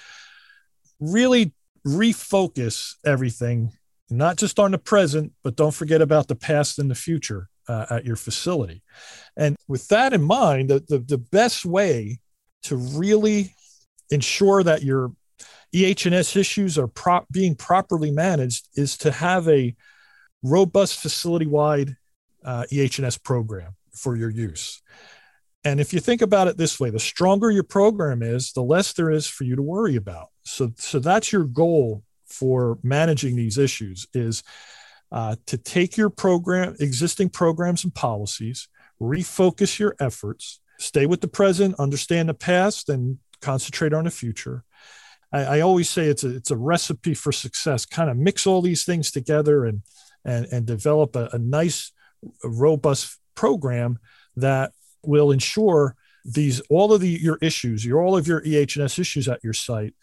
really 0.99 1.53
refocus 1.85 2.95
everything 3.05 3.71
not 4.09 4.37
just 4.37 4.59
on 4.59 4.71
the 4.71 4.77
present, 4.77 5.33
but 5.43 5.55
don't 5.55 5.73
forget 5.73 6.01
about 6.01 6.27
the 6.27 6.35
past 6.35 6.79
and 6.79 6.89
the 6.89 6.95
future 6.95 7.49
uh, 7.67 7.85
at 7.89 8.05
your 8.05 8.15
facility. 8.15 8.83
And 9.35 9.55
with 9.67 9.87
that 9.87 10.13
in 10.13 10.21
mind, 10.21 10.69
the, 10.69 10.83
the, 10.87 10.99
the 10.99 11.17
best 11.17 11.65
way 11.65 12.19
to 12.63 12.75
really 12.75 13.53
ensure 14.11 14.63
that 14.63 14.83
your 14.83 15.11
EH&S 15.73 16.35
issues 16.35 16.77
are 16.77 16.89
being 17.31 17.55
properly 17.55 18.11
managed 18.11 18.69
is 18.75 18.97
to 18.97 19.11
have 19.11 19.47
a 19.49 19.75
robust 20.43 20.99
facility-wide 20.99 21.95
uh, 22.43 22.65
EH&S 22.71 23.17
program 23.17 23.75
for 23.93 24.15
your 24.15 24.29
use. 24.29 24.81
And 25.65 25.81
if 25.81 25.93
you 25.93 25.99
think 25.99 26.21
about 26.21 26.47
it 26.47 26.57
this 26.57 26.79
way, 26.79 26.91
the 26.91 26.99
stronger 26.99 27.49
your 27.49 27.63
program 27.63 28.21
is, 28.21 28.53
the 28.53 28.61
less 28.61 28.93
there 28.93 29.09
is 29.09 29.25
for 29.25 29.43
you 29.43 29.55
to 29.55 29.63
worry 29.63 29.95
about. 29.95 30.29
So, 30.43 30.71
so 30.77 30.99
that's 30.99 31.31
your 31.31 31.45
goal 31.45 32.03
for 32.27 32.77
managing 32.83 33.35
these 33.35 33.57
issues 33.57 34.07
is 34.13 34.43
uh, 35.11 35.35
to 35.47 35.57
take 35.57 35.97
your 35.97 36.11
program, 36.11 36.75
existing 36.79 37.29
programs 37.29 37.83
and 37.83 37.93
policies, 37.93 38.67
refocus 39.01 39.79
your 39.79 39.95
efforts, 39.99 40.59
stay 40.79 41.07
with 41.07 41.21
the 41.21 41.27
present, 41.27 41.79
understand 41.79 42.29
the 42.29 42.33
past, 42.35 42.89
and 42.89 43.17
concentrate 43.41 43.93
on 43.93 44.03
the 44.03 44.11
future. 44.11 44.63
I, 45.31 45.43
I 45.43 45.59
always 45.61 45.89
say 45.89 46.05
it's 46.05 46.23
a 46.23 46.35
it's 46.35 46.51
a 46.51 46.57
recipe 46.57 47.13
for 47.13 47.31
success. 47.31 47.85
Kind 47.85 48.09
of 48.09 48.17
mix 48.17 48.45
all 48.45 48.61
these 48.61 48.83
things 48.83 49.11
together 49.11 49.65
and 49.65 49.81
and 50.23 50.45
and 50.51 50.65
develop 50.65 51.15
a, 51.15 51.29
a 51.33 51.37
nice, 51.37 51.91
robust 52.43 53.19
program 53.35 53.99
that 54.35 54.71
will 55.07 55.31
ensure 55.31 55.95
these 56.23 56.59
all 56.69 56.93
of 56.93 57.01
the 57.01 57.09
your 57.09 57.37
issues, 57.41 57.85
your 57.85 58.01
all 58.01 58.17
of 58.17 58.27
your 58.27 58.41
EH&S 58.45 58.99
issues 58.99 59.27
at 59.27 59.43
your 59.43 59.53
site 59.53 59.93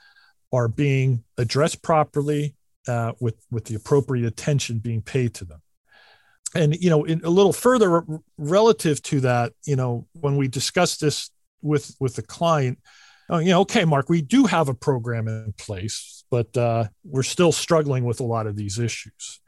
are 0.53 0.69
being 0.69 1.25
addressed 1.39 1.83
properly 1.83 2.55
uh, 2.89 3.13
with 3.21 3.37
with 3.51 3.65
the 3.65 3.75
appropriate 3.75 4.27
attention 4.27 4.79
being 4.79 5.03
paid 5.03 5.35
to 5.35 5.45
them. 5.45 5.63
And 6.55 6.77
you 6.77 6.91
know 6.91 7.05
in, 7.05 7.23
a 7.25 7.31
little 7.31 7.53
further 7.53 8.05
relative 8.37 9.03
to 9.05 9.21
that 9.21 9.53
you 9.67 9.77
know 9.77 10.07
when 10.13 10.37
we 10.37 10.49
discuss 10.49 10.99
this 10.99 11.31
with 11.63 11.95
with 12.01 12.17
the 12.17 12.23
client 12.23 12.79
oh, 13.31 13.39
you 13.39 13.51
know 13.51 13.61
okay 13.61 13.85
mark 13.85 14.09
we 14.09 14.21
do 14.21 14.45
have 14.45 14.69
a 14.69 14.75
program 14.75 15.29
in 15.29 15.55
place 15.57 16.23
but 16.33 16.57
uh, 16.57 16.89
we're 17.05 17.23
still 17.23 17.53
struggling 17.53 18.05
with 18.05 18.21
a 18.21 18.25
lot 18.25 18.47
of 18.47 18.57
these 18.57 18.79
issues. 18.79 19.41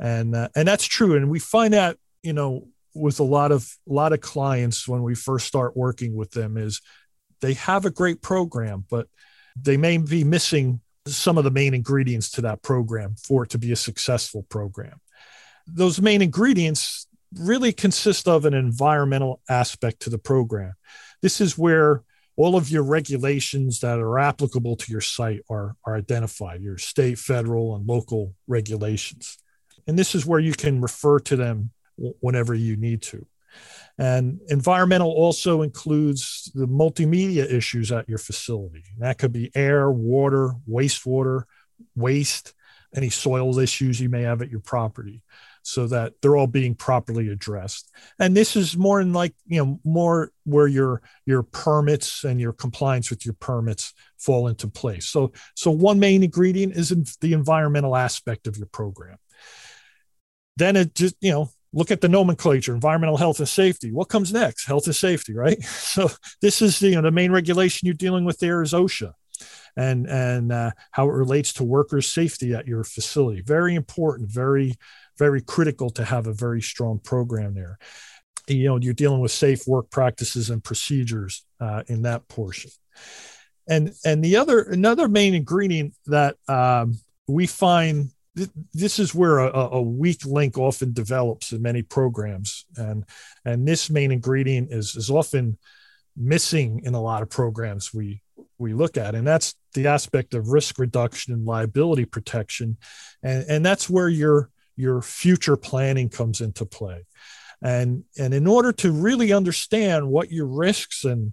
And 0.00 0.34
uh, 0.34 0.48
and 0.56 0.66
that's 0.66 0.84
true. 0.84 1.16
And 1.16 1.30
we 1.30 1.38
find 1.38 1.72
that 1.72 1.96
you 2.24 2.32
know 2.32 2.66
with 2.94 3.20
a 3.20 3.24
lot 3.24 3.52
of 3.52 3.70
a 3.88 3.92
lot 3.92 4.12
of 4.12 4.20
clients 4.20 4.86
when 4.86 5.02
we 5.02 5.14
first 5.14 5.46
start 5.46 5.76
working 5.76 6.14
with 6.14 6.30
them 6.30 6.56
is 6.56 6.80
they 7.40 7.54
have 7.54 7.84
a 7.84 7.90
great 7.90 8.22
program 8.22 8.84
but 8.88 9.08
they 9.56 9.76
may 9.76 9.98
be 9.98 10.24
missing 10.24 10.80
some 11.06 11.38
of 11.38 11.44
the 11.44 11.50
main 11.50 11.74
ingredients 11.74 12.30
to 12.30 12.40
that 12.42 12.62
program 12.62 13.14
for 13.16 13.44
it 13.44 13.50
to 13.50 13.58
be 13.58 13.72
a 13.72 13.76
successful 13.76 14.44
program. 14.44 15.00
Those 15.66 16.00
main 16.00 16.22
ingredients 16.22 17.06
really 17.38 17.72
consist 17.72 18.28
of 18.28 18.44
an 18.44 18.54
environmental 18.54 19.40
aspect 19.48 20.00
to 20.00 20.10
the 20.10 20.18
program. 20.18 20.74
This 21.20 21.40
is 21.40 21.58
where 21.58 22.02
all 22.36 22.56
of 22.56 22.70
your 22.70 22.82
regulations 22.82 23.80
that 23.80 23.98
are 23.98 24.18
applicable 24.18 24.76
to 24.76 24.90
your 24.90 25.00
site 25.00 25.40
are, 25.48 25.76
are 25.84 25.96
identified, 25.96 26.62
your 26.62 26.78
state, 26.78 27.18
federal, 27.18 27.76
and 27.76 27.86
local 27.86 28.34
regulations. 28.46 29.38
And 29.86 29.98
this 29.98 30.14
is 30.14 30.26
where 30.26 30.40
you 30.40 30.52
can 30.52 30.80
refer 30.80 31.18
to 31.20 31.36
them 31.36 31.70
whenever 31.96 32.54
you 32.54 32.76
need 32.76 33.02
to. 33.02 33.26
And 33.98 34.40
environmental 34.48 35.10
also 35.10 35.62
includes 35.62 36.50
the 36.54 36.66
multimedia 36.66 37.50
issues 37.50 37.92
at 37.92 38.08
your 38.08 38.18
facility. 38.18 38.84
That 38.98 39.18
could 39.18 39.32
be 39.32 39.52
air, 39.54 39.90
water, 39.90 40.54
wastewater, 40.68 41.44
waste, 41.94 42.54
any 42.94 43.10
soil 43.10 43.58
issues 43.58 44.00
you 44.00 44.08
may 44.08 44.22
have 44.22 44.42
at 44.42 44.50
your 44.50 44.60
property 44.60 45.22
so 45.62 45.86
that 45.86 46.12
they're 46.20 46.36
all 46.36 46.46
being 46.46 46.74
properly 46.74 47.28
addressed. 47.28 47.90
And 48.18 48.36
this 48.36 48.54
is 48.54 48.76
more 48.76 49.00
in 49.00 49.12
like, 49.12 49.34
you 49.46 49.64
know, 49.64 49.80
more 49.82 50.30
where 50.44 50.68
your 50.68 51.02
your 51.24 51.42
permits 51.42 52.24
and 52.24 52.40
your 52.40 52.52
compliance 52.52 53.10
with 53.10 53.24
your 53.24 53.34
permits 53.34 53.94
fall 54.18 54.46
into 54.46 54.68
place. 54.68 55.06
So 55.06 55.32
so 55.56 55.70
one 55.70 55.98
main 55.98 56.22
ingredient 56.22 56.74
is 56.74 56.92
in 56.92 57.06
the 57.20 57.32
environmental 57.32 57.96
aspect 57.96 58.46
of 58.46 58.56
your 58.56 58.66
program. 58.66 59.16
Then 60.56 60.76
it 60.76 60.94
just, 60.94 61.16
you 61.20 61.32
know, 61.32 61.50
look 61.74 61.90
at 61.90 62.00
the 62.00 62.08
nomenclature 62.08 62.72
environmental 62.72 63.16
health 63.16 63.40
and 63.40 63.48
safety. 63.48 63.90
What 63.90 64.08
comes 64.08 64.32
next? 64.32 64.66
Health 64.66 64.86
and 64.86 64.96
safety 64.96 65.34
right? 65.34 65.58
So 65.94 66.10
this 66.40 66.62
is 66.62 66.80
you 66.80 66.94
know 66.94 67.02
the 67.02 67.10
main 67.10 67.32
regulation 67.32 67.86
you're 67.86 67.94
dealing 67.94 68.24
with 68.24 68.38
there 68.38 68.62
is 68.62 68.72
osha 68.72 69.12
and 69.76 70.06
and 70.06 70.52
uh, 70.52 70.70
how 70.92 71.08
it 71.08 71.12
relates 71.12 71.52
to 71.54 71.64
workers 71.64 72.10
safety 72.10 72.54
at 72.54 72.66
your 72.66 72.84
facility. 72.84 73.42
Very 73.42 73.74
important 73.74 74.30
very 74.30 74.74
very 75.18 75.40
critical 75.40 75.90
to 75.90 76.04
have 76.04 76.26
a 76.26 76.32
very 76.32 76.62
strong 76.62 76.98
program 76.98 77.54
there. 77.54 77.78
You 78.48 78.64
know 78.64 78.78
you're 78.80 78.94
dealing 78.94 79.20
with 79.20 79.32
safe 79.32 79.66
work 79.66 79.90
practices 79.90 80.50
and 80.50 80.62
procedures 80.62 81.44
uh, 81.60 81.82
in 81.86 82.02
that 82.02 82.28
portion. 82.28 82.70
And 83.68 83.92
and 84.04 84.22
the 84.22 84.36
other 84.36 84.60
another 84.62 85.08
main 85.08 85.34
ingredient 85.34 85.94
that 86.06 86.36
um, 86.48 86.98
we 87.26 87.46
find 87.46 88.10
this 88.72 88.98
is 88.98 89.14
where 89.14 89.38
a, 89.38 89.50
a, 89.50 89.82
weak 89.82 90.26
link 90.26 90.58
often 90.58 90.92
develops 90.92 91.52
in 91.52 91.62
many 91.62 91.82
programs 91.82 92.64
and 92.76 93.04
and 93.44 93.66
this 93.66 93.88
main 93.90 94.10
ingredient 94.10 94.72
is 94.72 94.96
is 94.96 95.08
often 95.08 95.56
missing 96.16 96.80
in 96.84 96.94
a 96.94 97.00
lot 97.00 97.22
of 97.22 97.30
programs 97.30 97.94
we 97.94 98.20
we 98.58 98.72
look 98.72 98.96
at 98.96 99.14
and 99.14 99.26
that's 99.26 99.54
the 99.74 99.86
aspect 99.86 100.34
of 100.34 100.48
risk 100.48 100.78
reduction 100.78 101.32
and 101.32 101.46
liability 101.46 102.04
protection 102.04 102.76
and 103.22 103.44
and 103.48 103.64
that's 103.64 103.88
where 103.88 104.08
your 104.08 104.50
your 104.76 105.02
future 105.02 105.56
planning 105.56 106.08
comes 106.08 106.40
into 106.40 106.66
play. 106.66 107.04
And 107.62 108.04
and 108.18 108.34
in 108.34 108.46
order 108.46 108.72
to 108.72 108.92
really 108.92 109.32
understand 109.32 110.08
what 110.08 110.30
your 110.30 110.46
risks 110.46 111.04
and, 111.04 111.32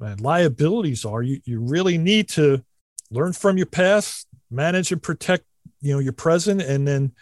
and 0.00 0.20
liabilities 0.20 1.04
are 1.04 1.22
you, 1.22 1.40
you 1.44 1.60
really 1.60 1.98
need 1.98 2.28
to 2.30 2.64
learn 3.10 3.32
from 3.32 3.56
your 3.56 3.66
past 3.66 4.26
manage 4.50 4.90
and 4.92 5.02
protect 5.02 5.44
you 5.80 5.92
know 5.92 5.98
your 5.98 6.12
present 6.12 6.62
and 6.62 6.86
then 6.86 7.12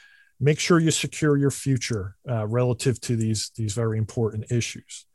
make 0.41 0.61
sure 0.61 0.79
you 0.79 0.91
secure 0.91 1.37
your 1.37 1.51
future 1.51 2.17
uh, 2.29 2.47
relative 2.47 3.01
to 3.03 3.17
these 3.17 3.51
these 3.57 3.75
very 3.75 3.99
important 3.99 4.51
issues. 4.51 5.07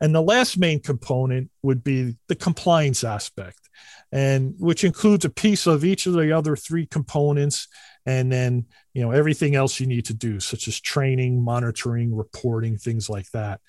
And 0.00 0.14
the 0.14 0.22
last 0.22 0.58
main 0.58 0.80
component 0.80 1.50
would 1.62 1.82
be 1.82 2.16
the 2.28 2.36
compliance 2.36 3.02
aspect 3.02 3.58
and 4.12 4.54
which 4.58 4.84
includes 4.84 5.24
a 5.24 5.30
piece 5.30 5.66
of 5.66 5.84
each 5.84 6.06
of 6.06 6.12
the 6.12 6.32
other 6.32 6.54
three 6.56 6.86
components 6.86 7.68
and 8.06 8.30
then 8.30 8.64
you 8.94 9.02
know 9.02 9.10
everything 9.10 9.54
else 9.54 9.80
you 9.80 9.86
need 9.86 10.04
to 10.06 10.14
do 10.14 10.40
such 10.40 10.68
as 10.68 10.80
training 10.80 11.42
monitoring 11.42 12.14
reporting 12.14 12.76
things 12.78 13.10
like 13.10 13.30
that. 13.32 13.60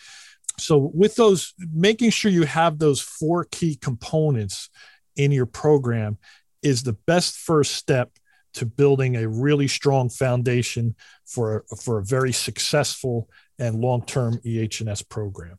So 0.58 0.92
with 0.94 1.16
those 1.16 1.54
making 1.74 2.12
sure 2.12 2.32
you 2.32 2.44
have 2.44 2.80
those 2.80 3.02
four 3.02 3.46
key 3.46 3.76
components 3.76 4.70
in 5.16 5.32
your 5.32 5.46
program 5.46 6.18
is 6.62 6.84
the 6.84 6.98
best 7.08 7.38
first 7.38 7.74
step 7.74 8.12
to 8.54 8.66
building 8.66 9.16
a 9.16 9.28
really 9.28 9.68
strong 9.68 10.10
foundation 10.10 10.96
for 11.26 11.66
a, 11.72 11.76
for 11.76 12.00
a 12.00 12.04
very 12.04 12.32
successful 12.32 13.30
and 13.58 13.80
long-term 13.80 14.40
EH&S 14.46 15.02
program. 15.04 15.58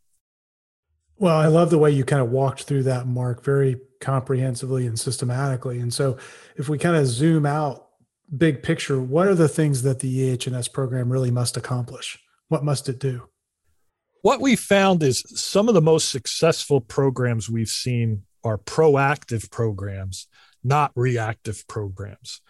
Well, 1.17 1.37
I 1.37 1.47
love 1.47 1.69
the 1.69 1.79
way 1.79 1.91
you 1.91 2.05
kind 2.05 2.23
of 2.23 2.31
walked 2.31 2.63
through 2.63 2.85
that, 2.85 3.07
Mark, 3.07 3.45
very 3.45 3.77
comprehensively 4.01 4.87
and 4.87 4.99
systematically. 4.99 5.79
And 5.81 5.93
so, 5.93 6.17
if 6.57 6.71
we 6.71 6.79
kind 6.79 6.97
of 6.97 7.07
zoom 7.07 7.45
out, 7.45 7.89
big 8.37 8.63
picture, 8.63 8.99
what 9.01 9.27
are 9.27 9.35
the 9.35 9.49
things 9.49 9.83
that 9.83 10.01
the 10.01 10.33
EH&S 10.33 10.69
program 10.69 11.13
really 11.13 11.31
must 11.31 11.59
accomplish? 11.59 12.19
What 12.49 12.65
must 12.65 12.89
it 12.89 12.99
do? 12.99 13.29
What 14.23 14.41
we 14.41 14.57
found 14.57 15.03
is 15.03 15.23
some 15.35 15.69
of 15.69 15.75
the 15.75 15.83
most 15.83 16.09
successful 16.09 16.81
programs 16.81 17.51
we've 17.51 17.69
seen 17.69 18.23
are 18.43 18.57
proactive 18.57 19.51
programs, 19.51 20.27
not 20.65 20.93
reactive 20.95 21.67
programs 21.69 22.41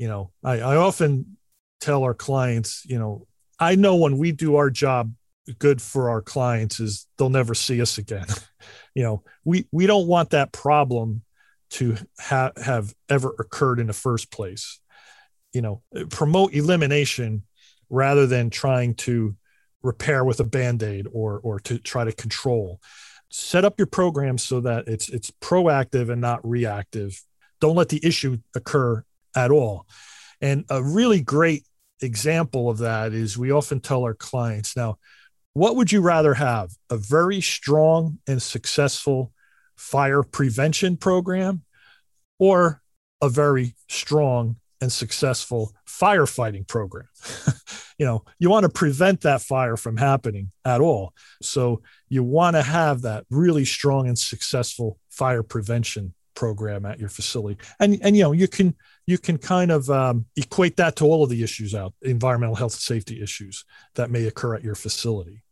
you 0.00 0.08
know 0.08 0.30
I, 0.42 0.60
I 0.60 0.76
often 0.76 1.36
tell 1.80 2.02
our 2.02 2.14
clients 2.14 2.84
you 2.86 2.98
know 2.98 3.26
i 3.58 3.74
know 3.74 3.96
when 3.96 4.18
we 4.18 4.32
do 4.32 4.56
our 4.56 4.70
job 4.70 5.12
good 5.58 5.80
for 5.80 6.10
our 6.10 6.22
clients 6.22 6.80
is 6.80 7.06
they'll 7.16 7.30
never 7.30 7.54
see 7.54 7.80
us 7.80 7.98
again. 7.98 8.26
You 8.92 9.04
know 9.04 9.22
we 9.44 9.68
we 9.70 9.86
don't 9.86 10.08
want 10.08 10.30
that 10.30 10.52
problem 10.52 11.22
to 11.70 11.96
ha- 12.18 12.50
have 12.62 12.92
ever 13.08 13.32
occurred 13.38 13.78
in 13.78 13.86
the 13.86 13.92
first 13.92 14.32
place. 14.32 14.80
You 15.52 15.62
know 15.62 15.82
eh, 15.94 16.04
promote 16.10 16.52
elimination 16.54 17.44
rather 17.88 18.26
than 18.26 18.50
trying 18.50 18.96
to 18.96 19.36
repair 19.82 20.24
with 20.24 20.40
a 20.40 20.44
band-aid 20.44 21.06
or 21.12 21.38
or 21.38 21.60
to 21.60 21.78
try 21.78 22.04
to 22.04 22.12
control. 22.12 22.80
Set 23.30 23.64
up 23.64 23.78
your 23.78 23.86
program 23.86 24.38
so 24.38 24.60
that 24.60 24.88
it's 24.88 25.08
it's 25.08 25.30
proactive 25.40 26.10
and 26.10 26.20
not 26.20 26.46
reactive. 26.46 27.22
Don't 27.60 27.76
let 27.76 27.90
the 27.90 28.04
issue 28.04 28.38
occur 28.56 29.04
at 29.34 29.50
all 29.50 29.86
and 30.40 30.64
a 30.70 30.82
really 30.82 31.20
great 31.20 31.64
example 32.02 32.70
of 32.70 32.78
that 32.78 33.12
is 33.12 33.36
we 33.36 33.50
often 33.50 33.80
tell 33.80 34.02
our 34.04 34.14
clients 34.14 34.76
now 34.76 34.98
what 35.52 35.76
would 35.76 35.92
you 35.92 36.00
rather 36.00 36.34
have 36.34 36.70
a 36.90 36.96
very 36.96 37.40
strong 37.40 38.18
and 38.26 38.40
successful 38.40 39.32
fire 39.76 40.22
prevention 40.22 40.96
program 40.96 41.62
or 42.38 42.82
a 43.22 43.28
very 43.28 43.74
strong 43.88 44.56
and 44.80 44.90
successful 44.90 45.74
firefighting 45.86 46.66
program. 46.66 47.08
you 47.98 48.06
know, 48.06 48.24
you 48.38 48.48
want 48.48 48.64
to 48.64 48.68
prevent 48.68 49.22
that 49.22 49.42
fire 49.42 49.76
from 49.76 49.96
happening 49.96 50.50
at 50.64 50.80
all. 50.80 51.12
So 51.42 51.82
you 52.08 52.24
want 52.24 52.56
to 52.56 52.62
have 52.62 53.02
that 53.02 53.24
really 53.30 53.64
strong 53.64 54.08
and 54.08 54.18
successful 54.18 54.98
fire 55.10 55.42
prevention 55.42 56.14
program 56.40 56.86
at 56.86 56.98
your 56.98 57.10
facility. 57.10 57.60
And 57.78 57.98
and 58.02 58.16
you 58.16 58.22
know, 58.22 58.32
you 58.32 58.48
can 58.48 58.74
you 59.06 59.18
can 59.18 59.36
kind 59.36 59.70
of 59.70 59.90
um, 59.90 60.24
equate 60.36 60.76
that 60.76 60.96
to 60.96 61.04
all 61.04 61.22
of 61.22 61.28
the 61.28 61.42
issues 61.42 61.74
out 61.74 61.92
environmental 62.00 62.56
health 62.56 62.72
and 62.72 62.80
safety 62.94 63.22
issues 63.22 63.64
that 63.96 64.10
may 64.10 64.24
occur 64.26 64.54
at 64.54 64.64
your 64.64 64.74
facility. 64.74 65.42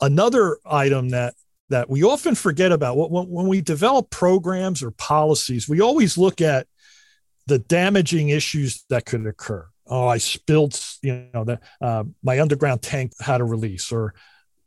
Another 0.00 0.58
item 0.66 1.10
that 1.10 1.34
that 1.68 1.88
we 1.88 2.02
often 2.02 2.34
forget 2.34 2.72
about 2.72 2.96
when, 2.96 3.24
when 3.36 3.46
we 3.46 3.60
develop 3.60 4.10
programs 4.10 4.82
or 4.82 4.90
policies, 4.90 5.68
we 5.68 5.80
always 5.80 6.18
look 6.18 6.40
at 6.40 6.66
the 7.46 7.58
damaging 7.58 8.28
issues 8.30 8.84
that 8.90 9.06
could 9.06 9.26
occur. 9.26 9.64
Oh, 9.86 10.08
I 10.08 10.18
spilled, 10.18 10.76
you 11.02 11.28
know, 11.32 11.44
that 11.44 11.60
uh, 11.80 12.04
my 12.22 12.40
underground 12.40 12.82
tank 12.82 13.12
had 13.20 13.40
a 13.40 13.44
release, 13.44 13.92
or 13.92 14.14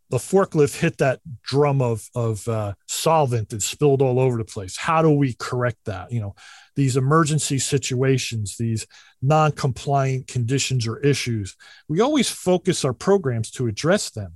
the 0.09 0.17
forklift 0.17 0.79
hit 0.79 0.97
that 0.97 1.19
drum 1.43 1.81
of 1.81 2.09
of 2.15 2.47
uh, 2.47 2.73
solvent 2.87 3.53
and 3.53 3.61
spilled 3.61 4.01
all 4.01 4.19
over 4.19 4.37
the 4.37 4.45
place. 4.45 4.77
How 4.77 5.01
do 5.01 5.11
we 5.11 5.33
correct 5.33 5.85
that? 5.85 6.11
You 6.11 6.21
know, 6.21 6.35
these 6.75 6.97
emergency 6.97 7.59
situations, 7.59 8.57
these 8.57 8.87
non-compliant 9.21 10.27
conditions 10.27 10.87
or 10.87 10.99
issues. 10.99 11.55
We 11.87 12.01
always 12.01 12.29
focus 12.29 12.83
our 12.83 12.93
programs 12.93 13.51
to 13.51 13.67
address 13.67 14.09
them. 14.09 14.33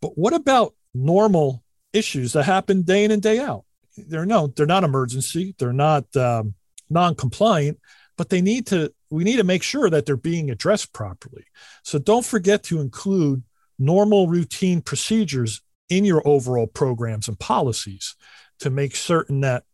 But 0.00 0.18
what 0.18 0.32
about 0.32 0.74
normal 0.94 1.62
issues 1.92 2.32
that 2.32 2.44
happen 2.44 2.82
day 2.82 3.04
in 3.04 3.10
and 3.10 3.22
day 3.22 3.38
out? 3.38 3.64
They're 3.96 4.26
no, 4.26 4.48
they're 4.48 4.66
not 4.66 4.84
emergency. 4.84 5.54
They're 5.58 5.72
not 5.72 6.14
um, 6.16 6.54
non-compliant, 6.90 7.78
but 8.16 8.30
they 8.30 8.40
need 8.40 8.66
to 8.68 8.92
we 9.10 9.24
need 9.24 9.36
to 9.36 9.44
make 9.44 9.62
sure 9.62 9.90
that 9.90 10.06
they're 10.06 10.16
being 10.16 10.50
addressed 10.50 10.92
properly. 10.92 11.44
So 11.84 11.98
don't 11.98 12.24
forget 12.24 12.62
to 12.64 12.80
include 12.80 13.42
normal 13.84 14.28
routine 14.28 14.80
procedures 14.80 15.60
in 15.88 16.04
your 16.04 16.22
overall 16.26 16.66
programs 16.66 17.28
and 17.28 17.38
policies 17.38 18.14
to 18.60 18.70
make 18.70 18.94
certain 18.94 19.40
that 19.40 19.64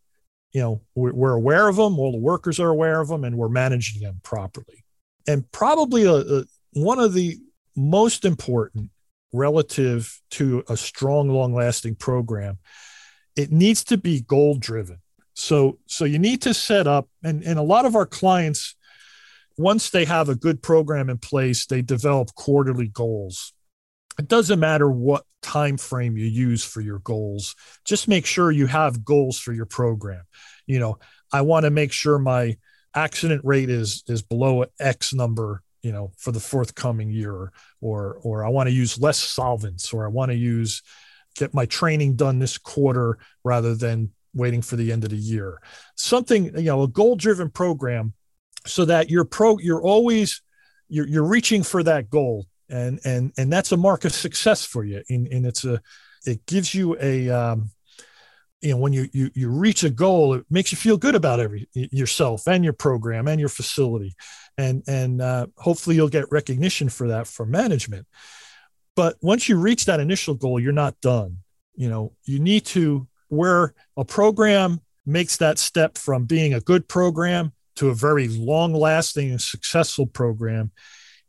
you 0.51 0.61
know 0.61 0.81
we're, 0.95 1.31
aware 1.31 1.67
of 1.67 1.75
them 1.75 1.99
all 1.99 2.11
the 2.11 2.17
workers 2.17 2.59
are 2.59 2.69
aware 2.69 2.99
of 2.99 3.07
them 3.07 3.23
and 3.23 3.37
we're 3.37 3.49
managing 3.49 4.01
them 4.01 4.19
properly 4.23 4.83
and 5.27 5.49
probably 5.51 6.03
a, 6.05 6.15
a, 6.15 6.43
one 6.73 6.99
of 6.99 7.13
the 7.13 7.37
most 7.75 8.25
important 8.25 8.89
relative 9.31 10.19
to 10.31 10.63
a 10.67 10.75
strong 10.75 11.29
long 11.29 11.53
lasting 11.53 11.95
program 11.95 12.57
it 13.35 13.51
needs 13.51 13.83
to 13.83 13.97
be 13.97 14.21
goal 14.21 14.55
driven 14.55 14.97
so 15.35 15.77
so 15.85 16.03
you 16.03 16.17
need 16.17 16.41
to 16.41 16.53
set 16.53 16.87
up 16.87 17.07
and 17.23 17.43
and 17.43 17.59
a 17.59 17.63
lot 17.63 17.85
of 17.85 17.95
our 17.95 18.07
clients 18.07 18.75
once 19.59 19.89
they 19.89 20.05
have 20.05 20.29
a 20.29 20.35
good 20.35 20.63
program 20.63 21.09
in 21.09 21.17
place, 21.17 21.65
they 21.65 21.81
develop 21.81 22.33
quarterly 22.33 22.87
goals. 22.87 23.53
It 24.19 24.27
doesn't 24.27 24.59
matter 24.59 24.91
what 24.91 25.23
time 25.41 25.77
frame 25.77 26.17
you 26.17 26.25
use 26.25 26.63
for 26.63 26.81
your 26.81 26.99
goals. 26.99 27.55
Just 27.85 28.07
make 28.07 28.25
sure 28.25 28.51
you 28.51 28.67
have 28.67 29.05
goals 29.05 29.39
for 29.39 29.53
your 29.53 29.65
program. 29.65 30.23
You 30.67 30.79
know, 30.79 30.99
I 31.31 31.41
want 31.41 31.63
to 31.63 31.69
make 31.69 31.93
sure 31.93 32.19
my 32.19 32.57
accident 32.93 33.41
rate 33.45 33.69
is 33.69 34.03
is 34.07 34.21
below 34.21 34.65
X 34.79 35.13
number, 35.13 35.63
you 35.81 35.93
know, 35.93 36.11
for 36.17 36.31
the 36.31 36.39
forthcoming 36.39 37.09
year 37.09 37.53
or 37.79 38.19
or 38.21 38.45
I 38.45 38.49
want 38.49 38.67
to 38.67 38.75
use 38.75 38.99
less 38.99 39.17
solvents 39.17 39.93
or 39.93 40.05
I 40.05 40.09
want 40.09 40.31
to 40.31 40.37
use 40.37 40.83
get 41.35 41.53
my 41.53 41.65
training 41.65 42.17
done 42.17 42.39
this 42.39 42.57
quarter 42.57 43.17
rather 43.45 43.73
than 43.73 44.11
waiting 44.33 44.61
for 44.61 44.75
the 44.75 44.91
end 44.91 45.05
of 45.05 45.11
the 45.11 45.15
year. 45.15 45.59
Something, 45.95 46.45
you 46.57 46.63
know, 46.63 46.83
a 46.83 46.87
goal 46.87 47.15
driven 47.15 47.49
program 47.49 48.13
so 48.65 48.83
that 48.85 49.09
you're 49.09 49.25
pro, 49.25 49.57
you're 49.59 49.81
always, 49.81 50.41
you're, 50.89 51.07
you're 51.07 51.23
reaching 51.23 51.63
for 51.63 51.81
that 51.83 52.09
goal. 52.09 52.45
And, 52.69 52.99
and, 53.03 53.31
and 53.37 53.51
that's 53.51 53.71
a 53.71 53.77
mark 53.77 54.05
of 54.05 54.13
success 54.13 54.65
for 54.65 54.83
you. 54.83 55.01
And, 55.09 55.27
and 55.27 55.45
it's 55.45 55.65
a, 55.65 55.81
it 56.25 56.45
gives 56.45 56.73
you 56.73 56.97
a, 56.99 57.29
um, 57.29 57.71
you 58.61 58.71
know, 58.71 58.77
when 58.77 58.93
you, 58.93 59.07
you, 59.13 59.31
you 59.33 59.49
reach 59.49 59.83
a 59.83 59.89
goal, 59.89 60.33
it 60.33 60.45
makes 60.49 60.71
you 60.71 60.77
feel 60.77 60.97
good 60.97 61.15
about 61.15 61.39
every 61.39 61.69
yourself 61.73 62.47
and 62.47 62.63
your 62.63 62.73
program 62.73 63.27
and 63.27 63.39
your 63.39 63.49
facility. 63.49 64.15
And, 64.57 64.83
and 64.87 65.21
uh, 65.21 65.47
hopefully 65.57 65.95
you'll 65.95 66.09
get 66.09 66.31
recognition 66.31 66.89
for 66.89 67.07
that 67.07 67.27
from 67.27 67.51
management. 67.51 68.05
But 68.95 69.15
once 69.21 69.47
you 69.47 69.57
reach 69.57 69.85
that 69.85 70.01
initial 70.01 70.35
goal, 70.35 70.59
you're 70.59 70.73
not 70.73 70.99
done. 70.99 71.37
You 71.75 71.89
know, 71.89 72.11
you 72.25 72.39
need 72.39 72.65
to 72.67 73.07
where 73.29 73.73
a 73.95 74.03
program 74.03 74.81
makes 75.05 75.37
that 75.37 75.57
step 75.57 75.97
from 75.97 76.25
being 76.25 76.53
a 76.53 76.59
good 76.59 76.87
program 76.87 77.53
to 77.77 77.89
a 77.89 77.95
very 77.95 78.27
long 78.27 78.73
lasting 78.73 79.31
and 79.31 79.41
successful 79.41 80.05
program 80.05 80.71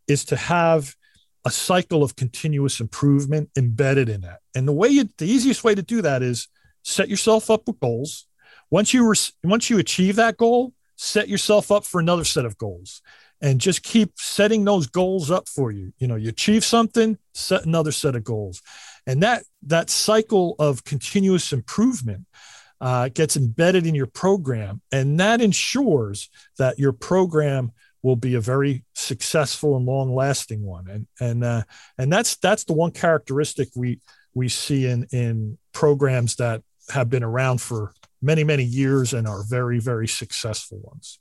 is 0.08 0.24
to 0.24 0.36
have 0.36 0.96
a 1.44 1.50
cycle 1.50 2.02
of 2.02 2.16
continuous 2.16 2.80
improvement 2.80 3.50
embedded 3.56 4.08
in 4.08 4.20
that. 4.22 4.40
And 4.54 4.68
the 4.68 4.72
way 4.72 4.88
you, 4.88 5.08
the 5.18 5.26
easiest 5.26 5.64
way 5.64 5.74
to 5.74 5.82
do 5.82 6.02
that 6.02 6.22
is 6.22 6.48
set 6.82 7.08
yourself 7.08 7.50
up 7.50 7.66
with 7.66 7.80
goals. 7.80 8.26
Once 8.70 8.92
you, 8.94 9.14
once 9.42 9.70
you 9.70 9.78
achieve 9.78 10.16
that 10.16 10.36
goal, 10.36 10.72
set 10.96 11.28
yourself 11.28 11.72
up 11.72 11.84
for 11.84 11.98
another 11.98 12.24
set 12.24 12.44
of 12.44 12.58
goals 12.58 13.02
and 13.40 13.60
just 13.60 13.82
keep 13.82 14.12
setting 14.16 14.64
those 14.64 14.86
goals 14.86 15.30
up 15.30 15.48
for 15.48 15.70
you. 15.70 15.92
You 15.98 16.06
know, 16.06 16.16
you 16.16 16.28
achieve 16.28 16.64
something, 16.64 17.18
set 17.32 17.64
another 17.64 17.92
set 17.92 18.14
of 18.14 18.24
goals. 18.24 18.60
And 19.06 19.22
that 19.22 19.44
that 19.62 19.90
cycle 19.90 20.56
of 20.58 20.84
continuous 20.84 21.52
improvement 21.52 22.26
uh, 22.80 23.08
gets 23.08 23.36
embedded 23.36 23.86
in 23.86 23.94
your 23.94 24.06
program, 24.06 24.80
and 24.92 25.20
that 25.20 25.40
ensures 25.40 26.30
that 26.58 26.78
your 26.78 26.92
program 26.92 27.72
will 28.02 28.16
be 28.16 28.34
a 28.34 28.40
very 28.40 28.84
successful 28.94 29.76
and 29.76 29.86
long-lasting 29.86 30.62
one. 30.62 30.88
And 30.88 31.06
and 31.20 31.44
uh, 31.44 31.62
and 31.98 32.12
that's 32.12 32.36
that's 32.36 32.64
the 32.64 32.72
one 32.72 32.92
characteristic 32.92 33.68
we 33.74 34.00
we 34.34 34.48
see 34.48 34.86
in 34.86 35.06
in 35.12 35.58
programs 35.72 36.36
that 36.36 36.62
have 36.90 37.10
been 37.10 37.22
around 37.22 37.60
for 37.60 37.92
many 38.22 38.44
many 38.44 38.64
years 38.64 39.12
and 39.12 39.26
are 39.26 39.44
very 39.44 39.78
very 39.78 40.08
successful 40.08 40.80
ones. 40.82 41.18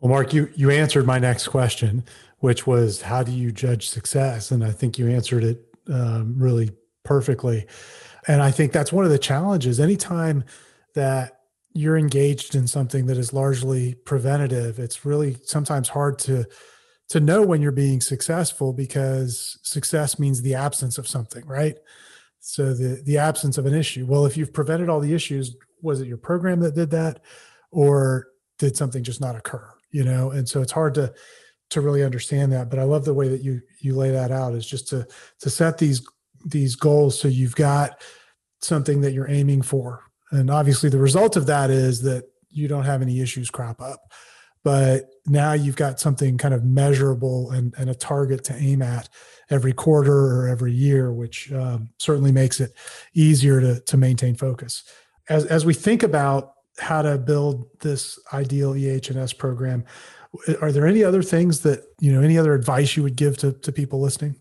Well, 0.00 0.10
Mark, 0.10 0.32
you 0.32 0.50
you 0.54 0.70
answered 0.70 1.06
my 1.06 1.18
next 1.18 1.48
question, 1.48 2.04
which 2.38 2.66
was 2.66 3.02
how 3.02 3.22
do 3.22 3.32
you 3.32 3.50
judge 3.50 3.88
success, 3.88 4.50
and 4.50 4.62
I 4.64 4.70
think 4.70 4.98
you 4.98 5.08
answered 5.08 5.44
it 5.44 5.64
um, 5.88 6.34
really 6.38 6.70
perfectly. 7.04 7.66
And 8.28 8.42
I 8.42 8.50
think 8.50 8.72
that's 8.72 8.92
one 8.92 9.04
of 9.04 9.10
the 9.10 9.18
challenges. 9.18 9.78
Anytime 9.78 10.44
that 10.94 11.38
you're 11.76 11.98
engaged 11.98 12.54
in 12.54 12.66
something 12.66 13.06
that 13.06 13.18
is 13.18 13.32
largely 13.32 13.94
preventative, 13.94 14.78
it's 14.78 15.04
really 15.04 15.36
sometimes 15.44 15.88
hard 15.88 16.18
to 16.20 16.46
to 17.08 17.20
know 17.20 17.42
when 17.42 17.62
you're 17.62 17.70
being 17.70 18.00
successful 18.00 18.72
because 18.72 19.58
success 19.62 20.18
means 20.18 20.42
the 20.42 20.54
absence 20.54 20.98
of 20.98 21.06
something, 21.06 21.46
right? 21.46 21.76
So 22.40 22.72
the 22.72 23.02
the 23.04 23.18
absence 23.18 23.58
of 23.58 23.66
an 23.66 23.74
issue. 23.74 24.06
Well, 24.06 24.24
if 24.24 24.36
you've 24.36 24.54
prevented 24.54 24.88
all 24.88 25.00
the 25.00 25.12
issues, 25.12 25.54
was 25.82 26.00
it 26.00 26.08
your 26.08 26.16
program 26.16 26.60
that 26.60 26.74
did 26.74 26.90
that, 26.92 27.20
or 27.70 28.28
did 28.58 28.76
something 28.76 29.04
just 29.04 29.20
not 29.20 29.36
occur? 29.36 29.68
You 29.90 30.04
know, 30.04 30.30
and 30.30 30.48
so 30.48 30.62
it's 30.62 30.72
hard 30.72 30.94
to 30.94 31.12
to 31.70 31.80
really 31.82 32.04
understand 32.04 32.52
that. 32.52 32.70
But 32.70 32.78
I 32.78 32.84
love 32.84 33.04
the 33.04 33.14
way 33.14 33.28
that 33.28 33.42
you 33.42 33.60
you 33.80 33.94
lay 33.94 34.10
that 34.12 34.32
out 34.32 34.54
is 34.54 34.66
just 34.66 34.88
to 34.88 35.06
to 35.40 35.50
set 35.50 35.76
these 35.76 36.06
these 36.44 36.74
goals 36.74 37.20
so 37.20 37.28
you've 37.28 37.56
got 37.56 38.00
something 38.60 39.02
that 39.02 39.12
you're 39.12 39.30
aiming 39.30 39.62
for. 39.62 40.05
And 40.36 40.50
obviously 40.50 40.90
the 40.90 40.98
result 40.98 41.36
of 41.36 41.46
that 41.46 41.70
is 41.70 42.02
that 42.02 42.24
you 42.50 42.68
don't 42.68 42.84
have 42.84 43.02
any 43.02 43.20
issues 43.20 43.50
crop 43.50 43.80
up. 43.80 44.00
But 44.64 45.04
now 45.26 45.52
you've 45.52 45.76
got 45.76 46.00
something 46.00 46.38
kind 46.38 46.52
of 46.52 46.64
measurable 46.64 47.52
and, 47.52 47.72
and 47.78 47.88
a 47.88 47.94
target 47.94 48.42
to 48.44 48.56
aim 48.56 48.82
at 48.82 49.08
every 49.48 49.72
quarter 49.72 50.12
or 50.12 50.48
every 50.48 50.72
year, 50.72 51.12
which 51.12 51.52
um, 51.52 51.90
certainly 51.98 52.32
makes 52.32 52.58
it 52.60 52.72
easier 53.14 53.60
to, 53.60 53.80
to 53.80 53.96
maintain 53.96 54.34
focus. 54.34 54.82
As, 55.28 55.44
as 55.46 55.64
we 55.64 55.72
think 55.72 56.02
about 56.02 56.52
how 56.78 57.02
to 57.02 57.16
build 57.16 57.68
this 57.80 58.18
ideal 58.32 58.74
EH&S 58.74 59.32
program, 59.32 59.84
are 60.60 60.72
there 60.72 60.86
any 60.86 61.04
other 61.04 61.22
things 61.22 61.60
that 61.60 61.84
you 62.00 62.12
know 62.12 62.20
any 62.20 62.36
other 62.36 62.54
advice 62.54 62.96
you 62.96 63.02
would 63.02 63.16
give 63.16 63.38
to, 63.38 63.52
to 63.52 63.72
people 63.72 64.00
listening 64.00 64.36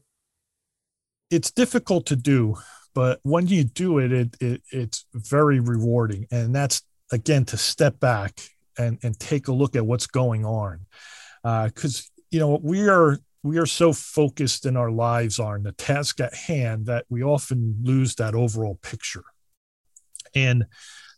it's 1.30 1.52
difficult 1.52 2.06
to 2.06 2.16
do 2.16 2.56
but 2.96 3.20
when 3.22 3.46
you 3.46 3.64
do 3.64 4.00
it, 4.00 4.12
it, 4.12 4.36
it 4.42 4.62
it's 4.72 5.06
very 5.14 5.60
rewarding 5.60 6.26
and 6.32 6.56
that's 6.56 6.82
again 7.12 7.46
to 7.46 7.58
step 7.58 8.00
back 8.00 8.42
and 8.80 8.98
and 9.04 9.20
take 9.20 9.48
a 9.48 9.54
look 9.54 9.76
at 9.76 9.86
what's 9.86 10.08
going 10.08 10.44
on 10.44 10.80
because 11.44 12.00
uh, 12.00 12.22
you 12.32 12.40
know 12.40 12.60
we 12.64 12.90
are 12.90 13.20
we 13.46 13.60
are 13.60 13.68
so 13.68 13.94
focused 13.94 14.66
in 14.66 14.76
our 14.76 14.90
lives 14.90 15.38
on 15.38 15.62
the 15.62 15.72
task 15.74 16.20
at 16.20 16.34
hand 16.34 16.88
that 16.88 17.06
we 17.10 17.22
often 17.22 17.78
lose 17.84 18.16
that 18.16 18.34
overall 18.34 18.80
picture. 18.82 19.24
And 20.34 20.66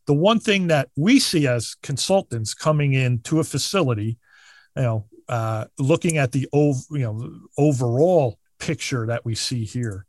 the 0.08 0.14
one 0.14 0.42
thing 0.42 0.68
that 0.68 0.90
we 0.98 1.22
see 1.22 1.48
as 1.48 1.76
consultants 1.82 2.54
coming 2.54 2.92
in 2.92 3.22
to 3.22 3.40
a 3.40 3.46
facility, 3.46 4.18
you 4.76 4.82
know, 4.82 5.06
uh, 5.30 5.66
looking 5.80 6.18
at 6.18 6.34
the 6.34 6.50
ov- 6.54 6.86
you 6.92 7.00
know 7.00 7.32
overall 7.58 8.38
picture 8.60 9.08
that 9.08 9.24
we 9.24 9.34
see 9.34 9.64
here, 9.64 10.06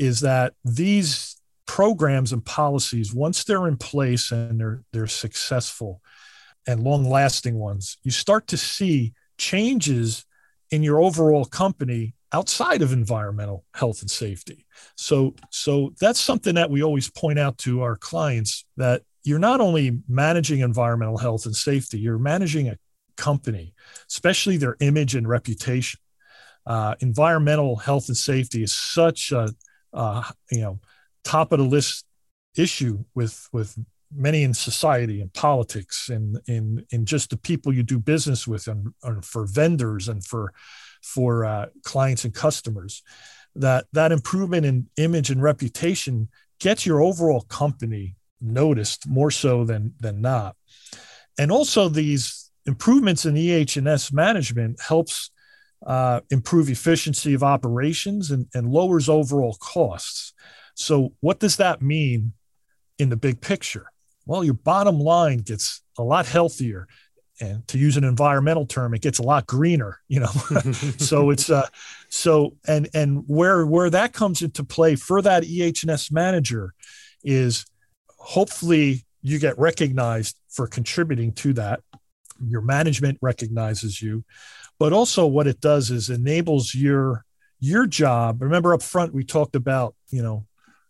is 0.00 0.20
that 0.20 0.54
these 0.64 1.36
programs 1.66 2.32
and 2.32 2.44
policies, 2.44 3.14
once 3.14 3.44
they're 3.44 3.68
in 3.68 3.76
place 3.76 4.32
and 4.32 4.58
they're 4.58 4.82
they're 4.92 5.06
successful 5.06 6.00
and 6.66 6.82
long 6.82 7.04
lasting 7.04 7.56
ones, 7.56 7.98
you 8.02 8.10
start 8.10 8.46
to 8.48 8.56
see 8.56 9.12
changes 9.38 10.24
in 10.70 10.82
your 10.82 11.00
overall 11.00 11.44
company 11.44 12.14
outside 12.32 12.82
of 12.82 12.92
environmental 12.92 13.64
health 13.74 14.02
and 14.02 14.10
safety. 14.10 14.66
So, 14.96 15.34
so 15.50 15.92
that's 16.00 16.20
something 16.20 16.54
that 16.54 16.70
we 16.70 16.82
always 16.82 17.10
point 17.10 17.38
out 17.38 17.58
to 17.58 17.82
our 17.82 17.96
clients 17.96 18.64
that 18.76 19.02
you're 19.24 19.38
not 19.38 19.60
only 19.60 20.00
managing 20.08 20.60
environmental 20.60 21.18
health 21.18 21.46
and 21.46 21.56
safety, 21.56 21.98
you're 21.98 22.18
managing 22.18 22.68
a 22.68 22.78
company, 23.16 23.74
especially 24.08 24.56
their 24.56 24.76
image 24.80 25.14
and 25.14 25.28
reputation. 25.28 26.00
Uh, 26.66 26.94
environmental 27.00 27.76
health 27.76 28.08
and 28.08 28.16
safety 28.16 28.62
is 28.62 28.72
such 28.72 29.32
a, 29.32 29.52
uh, 29.92 30.22
you 30.50 30.60
know, 30.60 30.78
top 31.24 31.52
of 31.52 31.58
the 31.58 31.64
list 31.64 32.04
issue 32.56 33.04
with 33.14 33.48
with 33.52 33.78
many 34.12 34.42
in 34.42 34.52
society 34.52 35.20
and 35.20 35.32
politics 35.32 36.08
and 36.08 36.40
in 36.46 36.84
in 36.90 37.06
just 37.06 37.30
the 37.30 37.36
people 37.36 37.72
you 37.72 37.82
do 37.82 37.98
business 37.98 38.46
with 38.46 38.66
and, 38.66 38.92
and 39.04 39.24
for 39.24 39.46
vendors 39.46 40.08
and 40.08 40.24
for 40.24 40.52
for 41.02 41.44
uh, 41.44 41.66
clients 41.84 42.24
and 42.24 42.34
customers 42.34 43.02
that 43.54 43.86
that 43.92 44.12
improvement 44.12 44.66
in 44.66 44.88
image 44.96 45.30
and 45.30 45.42
reputation 45.42 46.28
gets 46.58 46.84
your 46.84 47.00
overall 47.00 47.42
company 47.42 48.16
noticed 48.40 49.08
more 49.08 49.30
so 49.30 49.64
than 49.64 49.94
than 50.00 50.20
not. 50.20 50.56
And 51.38 51.50
also 51.50 51.88
these 51.88 52.50
improvements 52.66 53.24
in 53.24 53.34
ehs 53.34 54.12
management 54.12 54.80
helps 54.80 55.30
uh, 55.86 56.20
improve 56.30 56.68
efficiency 56.68 57.32
of 57.32 57.42
operations 57.42 58.30
and, 58.30 58.46
and 58.54 58.70
lowers 58.70 59.08
overall 59.08 59.56
costs 59.60 60.32
so 60.74 61.12
what 61.20 61.40
does 61.40 61.56
that 61.56 61.80
mean 61.80 62.32
in 62.98 63.08
the 63.08 63.16
big 63.16 63.40
picture 63.40 63.90
well, 64.30 64.44
your 64.44 64.54
bottom 64.54 65.00
line 65.00 65.38
gets 65.38 65.82
a 65.98 66.04
lot 66.04 66.24
healthier. 66.24 66.86
And 67.40 67.66
to 67.66 67.78
use 67.78 67.96
an 67.96 68.04
environmental 68.04 68.64
term, 68.64 68.94
it 68.94 69.02
gets 69.02 69.18
a 69.18 69.24
lot 69.24 69.46
greener, 69.48 69.98
you 70.06 70.20
know. 70.20 70.26
so 70.98 71.30
it's 71.30 71.50
uh 71.50 71.66
so 72.10 72.54
and 72.68 72.88
and 72.94 73.24
where 73.26 73.66
where 73.66 73.90
that 73.90 74.12
comes 74.12 74.40
into 74.40 74.62
play 74.62 74.94
for 74.94 75.20
that 75.22 75.44
EH&S 75.44 76.12
manager 76.12 76.74
is 77.24 77.64
hopefully 78.18 79.04
you 79.20 79.40
get 79.40 79.58
recognized 79.58 80.36
for 80.48 80.68
contributing 80.68 81.32
to 81.32 81.54
that. 81.54 81.80
Your 82.46 82.60
management 82.60 83.18
recognizes 83.20 84.00
you, 84.00 84.22
but 84.80 84.94
also 84.94 85.26
what 85.26 85.46
it 85.46 85.60
does 85.60 85.90
is 85.90 86.10
enables 86.10 86.74
your 86.74 87.24
your 87.60 87.86
job. 87.86 88.40
Remember 88.40 88.72
up 88.72 88.82
front 88.82 89.14
we 89.14 89.22
talked 89.22 89.54
about, 89.54 89.94
you 90.08 90.22
know, 90.22 90.46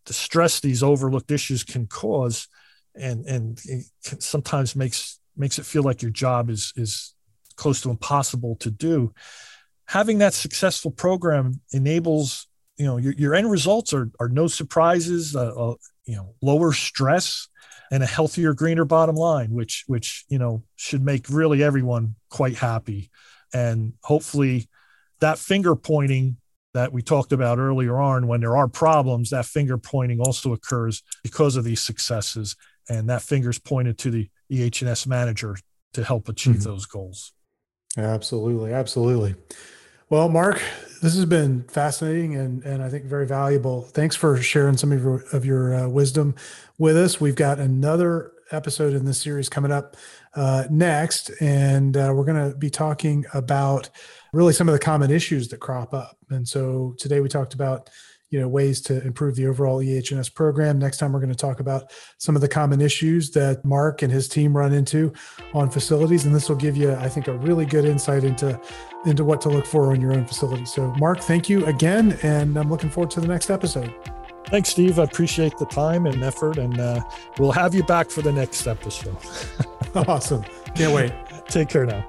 the 0.07 0.13
stress 0.13 0.61
these 0.61 0.83
overlooked 0.83 1.33
issues 1.33 1.65
can 1.65 1.87
cause 1.89 2.49
and 2.95 3.27
and 3.27 3.61
sometimes 3.99 4.75
makes 4.75 5.21
makes 5.37 5.59
it 5.59 5.67
feel 5.67 5.83
like 5.83 6.03
your 6.03 6.11
job 6.11 6.49
is 6.49 6.73
is 6.77 7.15
close 7.57 7.81
to 7.83 7.91
impossible 7.91 8.57
to 8.57 8.71
do 8.71 9.13
having 9.87 10.19
that 10.19 10.35
successful 10.35 10.91
program 10.91 11.61
enables 11.73 12.49
you 12.79 12.87
know 12.87 12.97
your, 12.97 13.13
your 13.13 13.35
end 13.35 13.51
results 13.51 13.93
are 13.93 14.11
are 14.19 14.29
no 14.29 14.47
surprises 14.47 15.37
uh, 15.37 15.53
uh, 15.55 15.75
you 16.05 16.17
know 16.17 16.35
lower 16.43 16.73
stress 16.73 17.49
and 17.93 18.03
a 18.03 18.07
healthier 18.07 18.55
greener 18.55 18.85
bottom 18.85 19.15
line 19.15 19.51
which 19.51 19.85
which 19.87 20.25
you 20.29 20.39
know 20.39 20.63
should 20.77 21.05
make 21.05 21.29
really 21.29 21.63
everyone 21.63 22.17
quite 22.31 22.57
happy 22.57 23.11
and 23.53 23.93
hopefully 24.03 24.69
that 25.21 25.39
finger 25.39 25.77
pointing 25.77 26.37
that 26.73 26.93
we 26.93 27.03
talked 27.03 27.33
about 27.33 27.59
earlier 27.59 27.99
on 27.99 28.27
when 28.27 28.41
there 28.41 28.57
are 28.57 28.69
problems 28.69 29.31
that 29.31 29.45
finger 29.45 29.77
pointing 29.77 30.21
also 30.21 30.53
occurs 30.53 31.03
because 31.23 31.57
of 31.57 31.65
these 31.65 31.81
successes 31.81 32.57
and 32.89 33.09
that 33.09 33.23
finger's 33.23 33.59
pointed 33.59 33.99
to 33.99 34.11
the 34.11 34.31
EH&S 34.51 35.07
manager 35.07 35.57
to 35.93 36.05
help 36.05 36.29
achieve 36.29 36.57
mm-hmm. 36.57 36.71
those 36.71 36.87
goals. 36.87 37.33
Absolutely, 37.97 38.73
absolutely. 38.73 39.35
Well, 40.09 40.29
Mark, 40.29 40.61
this 41.03 41.15
has 41.15 41.25
been 41.25 41.63
fascinating 41.65 42.35
and 42.37 42.65
and 42.65 42.83
I 42.83 42.89
think 42.89 43.05
very 43.05 43.27
valuable. 43.27 43.83
Thanks 43.83 44.17
for 44.17 44.37
sharing 44.43 44.77
some 44.77 44.91
of 44.93 45.03
your 45.03 45.25
of 45.33 45.45
your 45.45 45.75
uh, 45.75 45.89
wisdom 45.89 46.35
with 46.79 46.97
us. 46.97 47.21
We've 47.21 47.37
got 47.37 47.59
another 47.59 48.33
episode 48.51 48.95
in 48.95 49.05
this 49.05 49.21
series 49.21 49.49
coming 49.49 49.71
up 49.71 49.97
uh, 50.35 50.65
next, 50.71 51.31
and 51.41 51.97
uh, 51.97 52.13
we're 52.15 52.25
going 52.25 52.51
to 52.51 52.57
be 52.57 52.71
talking 52.71 53.25
about 53.35 53.91
really 54.33 54.53
some 54.53 54.69
of 54.69 54.73
the 54.73 54.79
common 54.79 55.11
issues 55.11 55.49
that 55.49 55.59
crop 55.59 55.93
up. 55.93 56.17
And 56.31 56.47
so 56.47 56.95
today 56.99 57.21
we 57.21 57.29
talked 57.29 57.55
about 57.55 57.91
you 58.31 58.39
know 58.41 58.49
ways 58.49 58.81
to 58.81 59.03
improve 59.05 59.35
the 59.35 59.47
overall 59.47 59.83
EH&S 59.83 60.29
program. 60.29 60.79
Next 60.79 60.99
time 60.99 61.13
we're 61.13 61.21
going 61.21 61.33
to 61.33 61.37
talk 61.37 61.61
about 61.61 61.93
some 62.19 62.37
of 62.37 62.41
the 62.41 62.49
common 62.49 62.81
issues 62.81 63.31
that 63.33 63.65
Mark 63.65 64.03
and 64.03 64.13
his 64.13 64.29
team 64.29 64.57
run 64.57 64.73
into 64.73 65.13
on 65.53 65.69
facilities, 65.69 66.25
and 66.25 66.35
this 66.35 66.49
will 66.49 66.57
give 66.57 66.77
you, 66.77 66.93
I 66.93 67.09
think, 67.09 67.29
a 67.29 67.33
really 67.33 67.67
good 67.67 67.85
insight 67.85 68.25
into 68.25 68.59
into 69.05 69.25
what 69.25 69.41
to 69.43 69.49
look 69.49 69.67
for 69.67 69.91
on 69.93 70.01
your 70.01 70.13
own 70.13 70.27
facility. 70.27 70.65
So, 70.65 70.95
Mark, 70.99 71.21
thank 71.21 71.49
you 71.49 71.67
again, 71.67 72.19
and 72.23 72.57
I'm 72.57 72.71
looking 72.71 72.91
forward 72.91 73.11
to 73.13 73.21
the 73.21 73.29
next 73.29 73.51
episode. 73.51 73.93
Thanks, 74.47 74.69
Steve. 74.71 74.99
I 74.99 75.05
appreciate 75.05 75.57
the 75.59 75.67
time 75.67 76.07
and 76.07 76.23
effort, 76.23 76.59
and 76.59 76.79
uh, 76.79 77.03
we'll 77.39 77.53
have 77.53 77.75
you 77.75 77.83
back 77.83 78.11
for 78.11 78.23
the 78.23 78.33
next 78.33 78.67
episode. 78.67 79.17
awesome. 80.09 80.45
Can't 80.75 80.93
wait. 80.93 81.13
Take 81.47 81.69
care 81.69 81.87
now. 81.87 82.05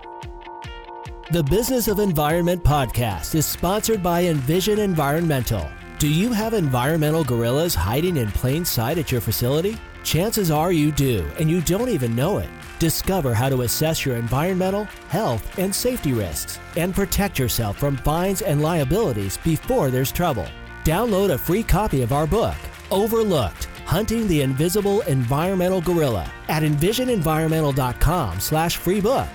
The 1.31 1.43
Business 1.43 1.87
of 1.87 1.99
Environment 1.99 2.63
podcast 2.63 3.35
is 3.35 3.45
sponsored 3.45 4.03
by 4.03 4.25
Envision 4.25 4.79
Environmental. 4.79 5.69
Do 5.97 6.09
you 6.09 6.33
have 6.33 6.53
environmental 6.53 7.23
gorillas 7.23 7.73
hiding 7.73 8.17
in 8.17 8.29
plain 8.31 8.65
sight 8.65 8.97
at 8.97 9.11
your 9.11 9.21
facility? 9.21 9.77
Chances 10.03 10.51
are 10.51 10.71
you 10.71 10.91
do, 10.91 11.25
and 11.39 11.49
you 11.49 11.61
don't 11.61 11.89
even 11.89 12.15
know 12.15 12.39
it. 12.39 12.49
Discover 12.79 13.33
how 13.33 13.49
to 13.49 13.61
assess 13.61 14.05
your 14.05 14.17
environmental, 14.17 14.85
health, 15.07 15.57
and 15.57 15.73
safety 15.73 16.11
risks 16.11 16.59
and 16.75 16.93
protect 16.93 17.39
yourself 17.39 17.77
from 17.77 17.97
fines 17.97 18.41
and 18.41 18.61
liabilities 18.61 19.37
before 19.37 19.89
there's 19.89 20.11
trouble. 20.11 20.47
Download 20.83 21.31
a 21.31 21.37
free 21.37 21.63
copy 21.63 22.01
of 22.01 22.11
our 22.11 22.27
book, 22.27 22.57
Overlooked 22.89 23.70
Hunting 23.91 24.25
the 24.29 24.39
Invisible 24.39 25.01
Environmental 25.01 25.81
Gorilla 25.81 26.31
at 26.47 26.63
envisionenvironmental.com 26.63 28.39
slash 28.39 28.77
free 28.77 29.01
book 29.01 29.27